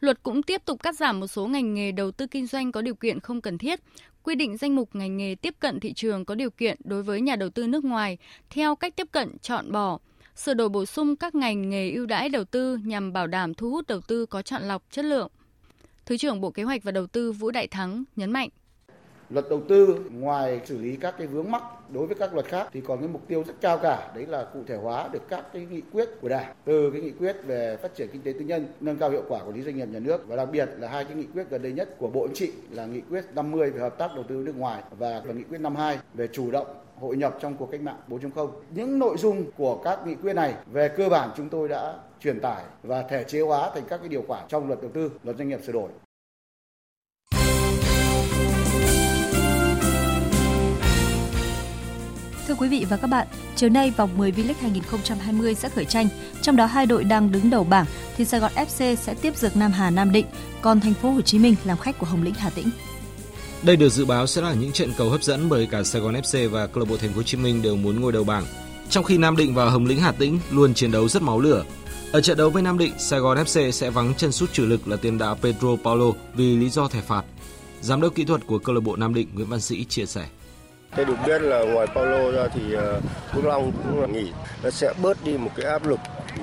[0.00, 2.82] Luật cũng tiếp tục cắt giảm một số ngành nghề đầu tư kinh doanh có
[2.82, 3.80] điều kiện không cần thiết,
[4.22, 7.20] quy định danh mục ngành nghề tiếp cận thị trường có điều kiện đối với
[7.20, 8.18] nhà đầu tư nước ngoài
[8.50, 9.98] theo cách tiếp cận chọn bỏ,
[10.36, 13.70] sửa đổi bổ sung các ngành nghề ưu đãi đầu tư nhằm bảo đảm thu
[13.70, 15.30] hút đầu tư có chọn lọc chất lượng.
[16.06, 18.48] Thứ trưởng Bộ Kế hoạch và Đầu tư Vũ Đại Thắng nhấn mạnh.
[19.30, 22.68] Luật đầu tư ngoài xử lý các cái vướng mắc đối với các luật khác
[22.72, 25.44] thì còn cái mục tiêu rất cao cả đấy là cụ thể hóa được các
[25.52, 28.40] cái nghị quyết của Đảng từ cái nghị quyết về phát triển kinh tế tư
[28.40, 30.88] nhân, nâng cao hiệu quả quản lý doanh nghiệp nhà nước và đặc biệt là
[30.88, 33.70] hai cái nghị quyết gần đây nhất của Bộ Chính trị là nghị quyết 50
[33.70, 36.66] về hợp tác đầu tư nước ngoài và là nghị quyết 52 về chủ động
[37.00, 38.50] hội nhập trong cuộc cách mạng 4.0.
[38.70, 41.94] Những nội dung của các nghị quyết này về cơ bản chúng tôi đã
[42.24, 45.10] truyền tải và thể chế hóa thành các cái điều khoản trong luật đầu tư,
[45.24, 45.88] luật doanh nghiệp sửa đổi.
[52.46, 56.08] Thưa quý vị và các bạn, chiều nay vòng 10 V-League 2020 sẽ khởi tranh,
[56.42, 59.56] trong đó hai đội đang đứng đầu bảng thì Sài Gòn FC sẽ tiếp dược
[59.56, 60.26] Nam Hà Nam Định,
[60.62, 62.68] còn thành phố Hồ Chí Minh làm khách của Hồng Lĩnh Hà Tĩnh.
[63.62, 66.14] Đây được dự báo sẽ là những trận cầu hấp dẫn bởi cả Sài Gòn
[66.14, 68.44] FC và câu lạc bộ Thành phố Hồ Chí Minh đều muốn ngôi đầu bảng.
[68.90, 71.64] Trong khi Nam Định và Hồng Lĩnh Hà Tĩnh luôn chiến đấu rất máu lửa.
[72.12, 74.88] Ở trận đấu với Nam Định, Sài Gòn FC sẽ vắng chân sút chủ lực
[74.88, 77.22] là tiền đạo Pedro Paulo vì lý do thẻ phạt.
[77.80, 80.26] Giám đốc kỹ thuật của câu lạc bộ Nam Định Nguyễn Văn Sĩ chia sẻ.
[80.96, 82.60] Tôi được biết là ngoài Paulo ra thì
[83.34, 84.32] Quốc Long cũng là nghỉ,
[84.62, 86.00] nó sẽ bớt đi một cái áp lực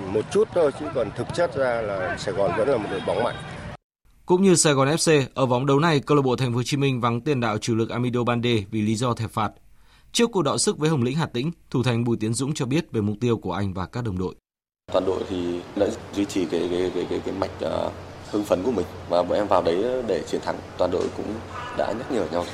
[0.07, 3.01] một chút thôi chứ còn thực chất ra là Sài Gòn vẫn là một đội
[3.07, 3.36] bóng mạnh.
[4.26, 6.64] Cũng như Sài Gòn FC, ở vòng đấu này, câu lạc bộ Thành phố Hồ
[6.64, 9.51] Chí Minh vắng tiền đạo chủ lực Amido Bande vì lý do thẻ phạt.
[10.12, 12.66] Trước cuộc đọ sức với Hồng Lĩnh Hà Tĩnh, thủ thành Bùi Tiến Dũng cho
[12.66, 14.36] biết về mục tiêu của anh và các đồng đội.
[14.91, 17.93] Toàn đội thì đã duy trì cái cái cái cái, cái mạch uh,
[18.31, 20.57] hưng phấn của mình và bọn em vào đấy để chiến thắng.
[20.77, 21.33] Toàn đội cũng
[21.77, 22.45] đã nhắc nhở nhau.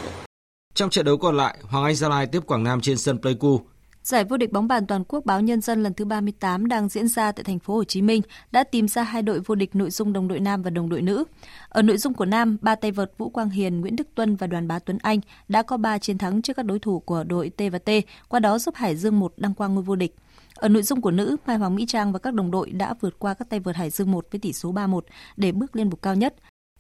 [0.74, 3.62] Trong trận đấu còn lại, Hoàng Anh Gia Lai tiếp Quảng Nam trên sân Pleiku.
[4.08, 7.08] Giải vô địch bóng bàn toàn quốc báo Nhân dân lần thứ 38 đang diễn
[7.08, 8.22] ra tại thành phố Hồ Chí Minh
[8.52, 11.02] đã tìm ra hai đội vô địch nội dung đồng đội nam và đồng đội
[11.02, 11.24] nữ.
[11.70, 14.48] Ở nội dung của nam, ba tay vợt Vũ Quang Hiền, Nguyễn Đức Tuân và
[14.48, 17.50] Đoàn Bá Tuấn Anh đã có 3 chiến thắng trước các đối thủ của đội
[17.50, 17.90] T và T,
[18.28, 20.16] qua đó giúp Hải Dương 1 đăng quang ngôi vô địch.
[20.58, 23.20] Ở nội dung của nữ, Mai Hoàng Mỹ Trang và các đồng đội đã vượt
[23.20, 25.00] qua các tay vợt Hải Dương 1 với tỷ số 3-1
[25.38, 26.36] để bước lên bục cao nhất.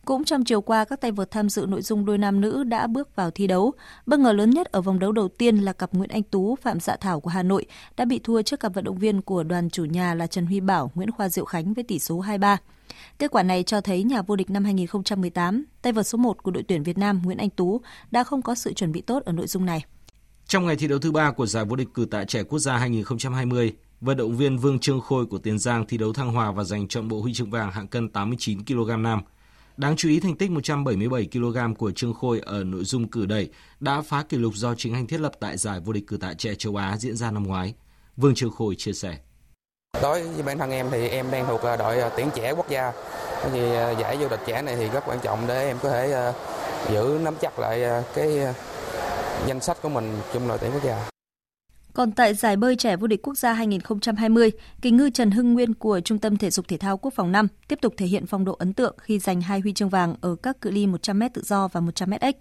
[0.05, 2.88] Cũng trong chiều qua, các tay vợt tham dự nội dung đôi nam nữ đã
[2.88, 3.73] bước vào thi đấu.
[4.05, 6.80] Bất ngờ lớn nhất ở vòng đấu đầu tiên là cặp Nguyễn Anh Tú, Phạm
[6.80, 7.65] Dạ Thảo của Hà Nội
[7.97, 10.59] đã bị thua trước cặp vận động viên của đoàn chủ nhà là Trần Huy
[10.59, 12.57] Bảo, Nguyễn Khoa Diệu Khánh với tỷ số 2-3.
[13.19, 16.51] Kết quả này cho thấy nhà vô địch năm 2018, tay vợt số 1 của
[16.51, 19.32] đội tuyển Việt Nam Nguyễn Anh Tú đã không có sự chuẩn bị tốt ở
[19.32, 19.86] nội dung này.
[20.47, 22.77] Trong ngày thi đấu thứ ba của giải vô địch cử tạ trẻ quốc gia
[22.77, 26.63] 2020, vận động viên Vương Trương Khôi của Tiền Giang thi đấu thăng hòa và
[26.63, 29.21] giành trọn bộ huy chương vàng hạng cân 89 kg nam.
[29.77, 33.49] Đáng chú ý thành tích 177 kg của Trương Khôi ở nội dung cử đẩy
[33.79, 36.33] đã phá kỷ lục do chính anh thiết lập tại giải vô địch cử tạ
[36.33, 37.73] trẻ châu Á diễn ra năm ngoái.
[38.17, 39.17] Vương Trương Khôi chia sẻ.
[40.01, 42.91] Đối với bản thân em thì em đang thuộc đội à, tuyển trẻ quốc gia.
[43.51, 46.11] Thì à, giải vô địch trẻ này thì rất quan trọng để em có thể
[46.11, 46.33] à,
[46.91, 48.53] giữ nắm chắc lại cái
[49.47, 51.09] danh sách của mình trong đội tuyển quốc gia.
[51.93, 55.73] Còn tại giải bơi trẻ vô địch quốc gia 2020, kỳ ngư Trần Hưng Nguyên
[55.73, 58.45] của Trung tâm Thể dục Thể thao Quốc phòng 5 tiếp tục thể hiện phong
[58.45, 61.41] độ ấn tượng khi giành hai huy chương vàng ở các cự ly 100m tự
[61.45, 62.35] do và 100m ếch.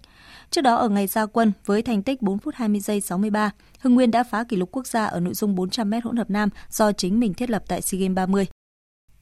[0.51, 3.95] Trước đó ở ngày ra quân với thành tích 4 phút 20 giây 63, Hưng
[3.95, 6.91] Nguyên đã phá kỷ lục quốc gia ở nội dung 400m hỗn hợp nam do
[6.91, 8.45] chính mình thiết lập tại SEA Games 30.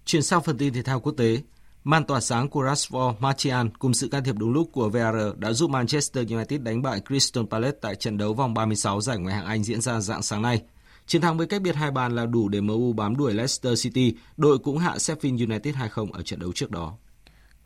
[0.06, 1.38] Chuyển sang phần tin thể thao quốc tế,
[1.86, 5.54] Màn tỏa sáng của Rashford Martial cùng sự can thiệp đúng lúc của VAR đã
[5.54, 9.46] giúp Manchester United đánh bại Crystal Palace tại trận đấu vòng 36 giải Ngoại hạng
[9.46, 10.62] Anh diễn ra dạng sáng nay.
[11.06, 14.16] Chiến thắng với cách biệt hai bàn là đủ để MU bám đuổi Leicester City,
[14.38, 16.94] đội cũng hạ Sheffield United 2-0 ở trận đấu trước đó.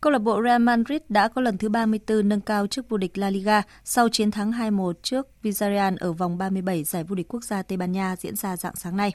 [0.02, 3.18] Câu lạc bộ Real Madrid đã có lần thứ 34 nâng cao chức vô địch
[3.18, 7.44] La Liga sau chiến thắng 2-1 trước Villarreal ở vòng 37 giải vô địch quốc
[7.44, 9.12] gia Tây Ban Nha diễn ra dạng sáng nay.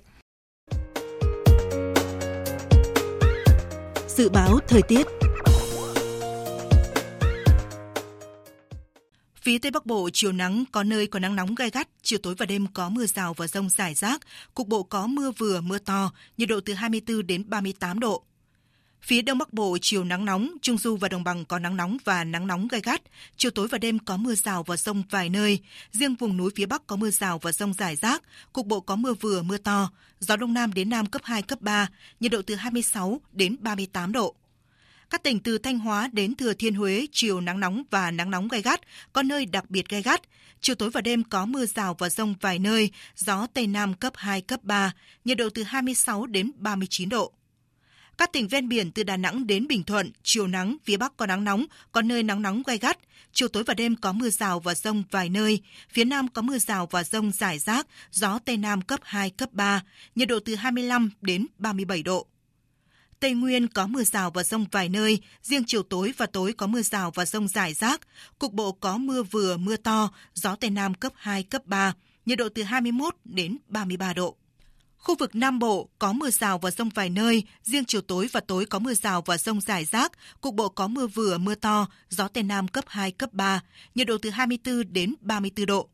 [4.16, 5.06] Dự báo thời tiết
[9.42, 12.34] Phía Tây Bắc Bộ chiều nắng, có nơi có nắng nóng gai gắt, chiều tối
[12.38, 14.20] và đêm có mưa rào và rông rải rác,
[14.54, 18.24] cục bộ có mưa vừa, mưa to, nhiệt độ từ 24 đến 38 độ.
[19.06, 21.96] Phía Đông Bắc Bộ chiều nắng nóng, Trung Du và Đồng bằng có nắng nóng
[22.04, 23.02] và nắng nóng gai gắt.
[23.36, 25.58] Chiều tối và đêm có mưa rào và rông vài nơi.
[25.92, 28.22] Riêng vùng núi phía Bắc có mưa rào và rông rải rác.
[28.52, 29.90] Cục bộ có mưa vừa, mưa to.
[30.24, 31.88] Gió Đông Nam đến Nam cấp 2, cấp 3.
[32.20, 34.34] Nhiệt độ từ 26 đến 38 độ.
[35.10, 38.48] Các tỉnh từ Thanh Hóa đến Thừa Thiên Huế chiều nắng nóng và nắng nóng
[38.48, 38.80] gai gắt,
[39.12, 40.20] có nơi đặc biệt gai gắt.
[40.60, 44.12] Chiều tối và đêm có mưa rào và rông vài nơi, gió Tây Nam cấp
[44.16, 44.92] 2, cấp 3,
[45.24, 47.32] nhiệt độ từ 26 đến 39 độ.
[48.18, 51.26] Các tỉnh ven biển từ Đà Nẵng đến Bình Thuận, chiều nắng, phía Bắc có
[51.26, 52.98] nắng nóng, có nơi nắng nóng gai gắt.
[53.34, 55.60] Chiều tối và đêm có mưa rào và rông vài nơi.
[55.90, 59.52] Phía Nam có mưa rào và rông rải rác, gió Tây Nam cấp 2, cấp
[59.52, 59.82] 3,
[60.14, 62.26] nhiệt độ từ 25 đến 37 độ.
[63.20, 66.66] Tây Nguyên có mưa rào và rông vài nơi, riêng chiều tối và tối có
[66.66, 68.00] mưa rào và rông rải rác.
[68.38, 71.94] Cục bộ có mưa vừa, mưa to, gió Tây Nam cấp 2, cấp 3,
[72.26, 74.36] nhiệt độ từ 21 đến 33 độ.
[75.04, 78.40] Khu vực Nam Bộ có mưa rào và rông vài nơi, riêng chiều tối và
[78.40, 81.86] tối có mưa rào và rông rải rác, cục bộ có mưa vừa mưa to,
[82.08, 83.60] gió Tây Nam cấp 2, cấp 3,
[83.94, 85.88] nhiệt độ từ 24 đến 34 độ.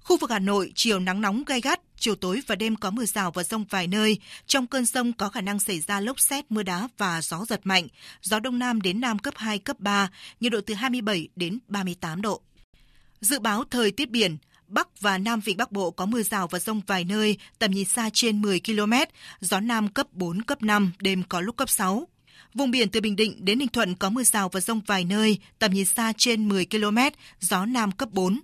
[0.00, 3.04] Khu vực Hà Nội, chiều nắng nóng gai gắt, chiều tối và đêm có mưa
[3.04, 4.18] rào và rông vài nơi.
[4.46, 7.60] Trong cơn rông có khả năng xảy ra lốc xét, mưa đá và gió giật
[7.64, 7.88] mạnh.
[8.22, 12.22] Gió Đông Nam đến Nam cấp 2, cấp 3, nhiệt độ từ 27 đến 38
[12.22, 12.40] độ.
[13.20, 14.36] Dự báo thời tiết biển,
[14.68, 17.84] Bắc và Nam Vịnh Bắc Bộ có mưa rào và rông vài nơi, tầm nhìn
[17.84, 18.92] xa trên 10 km,
[19.40, 22.08] gió Nam cấp 4, cấp 5, đêm có lúc cấp 6.
[22.54, 25.38] Vùng biển từ Bình Định đến Ninh Thuận có mưa rào và rông vài nơi,
[25.58, 26.98] tầm nhìn xa trên 10 km,
[27.40, 28.40] gió Nam cấp 4.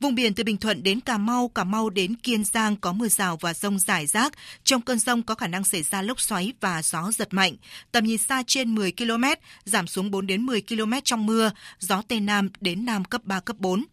[0.00, 3.08] Vùng biển từ Bình Thuận đến Cà Mau, Cà Mau đến Kiên Giang có mưa
[3.08, 4.32] rào và rông rải rác.
[4.64, 7.56] Trong cơn rông có khả năng xảy ra lốc xoáy và gió giật mạnh.
[7.92, 9.24] Tầm nhìn xa trên 10 km,
[9.64, 13.40] giảm xuống 4 đến 10 km trong mưa, gió Tây Nam đến Nam cấp 3,
[13.40, 13.84] cấp 4.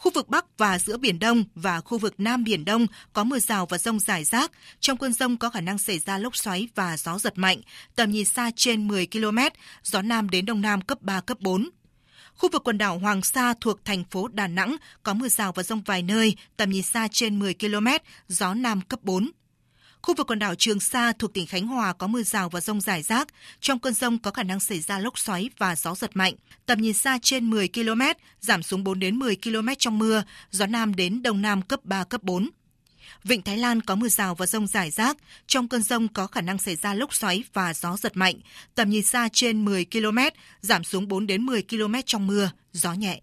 [0.00, 3.38] Khu vực Bắc và giữa Biển Đông và khu vực Nam Biển Đông có mưa
[3.38, 4.50] rào và rông rải rác.
[4.80, 7.60] Trong cơn rông có khả năng xảy ra lốc xoáy và gió giật mạnh.
[7.96, 9.38] Tầm nhìn xa trên 10 km,
[9.82, 11.70] gió Nam đến Đông Nam cấp 3, cấp 4.
[12.34, 15.62] Khu vực quần đảo Hoàng Sa thuộc thành phố Đà Nẵng có mưa rào và
[15.62, 17.86] rông vài nơi, tầm nhìn xa trên 10 km,
[18.28, 19.30] gió Nam cấp 4.
[20.02, 22.80] Khu vực quần đảo Trường Sa thuộc tỉnh Khánh Hòa có mưa rào và rông
[22.80, 23.28] rải rác.
[23.60, 26.34] Trong cơn rông có khả năng xảy ra lốc xoáy và gió giật mạnh.
[26.66, 28.02] Tầm nhìn xa trên 10 km,
[28.40, 32.04] giảm xuống 4 đến 10 km trong mưa, gió Nam đến Đông Nam cấp 3,
[32.04, 32.50] cấp 4.
[33.24, 35.16] Vịnh Thái Lan có mưa rào và rông rải rác.
[35.46, 38.34] Trong cơn rông có khả năng xảy ra lốc xoáy và gió giật mạnh.
[38.74, 40.18] Tầm nhìn xa trên 10 km,
[40.60, 43.20] giảm xuống 4 đến 10 km trong mưa, gió nhẹ.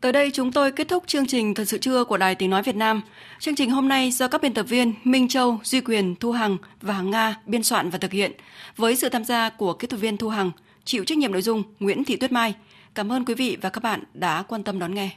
[0.00, 2.62] Tới đây chúng tôi kết thúc chương trình Thật sự trưa của Đài Tiếng Nói
[2.62, 3.00] Việt Nam.
[3.38, 6.56] Chương trình hôm nay do các biên tập viên Minh Châu, Duy Quyền, Thu Hằng
[6.80, 8.32] và Nga biên soạn và thực hiện,
[8.76, 10.50] với sự tham gia của kỹ thuật viên Thu Hằng,
[10.84, 12.54] chịu trách nhiệm nội dung Nguyễn Thị Tuyết Mai.
[12.94, 15.10] Cảm ơn quý vị và các bạn đã quan tâm đón nghe.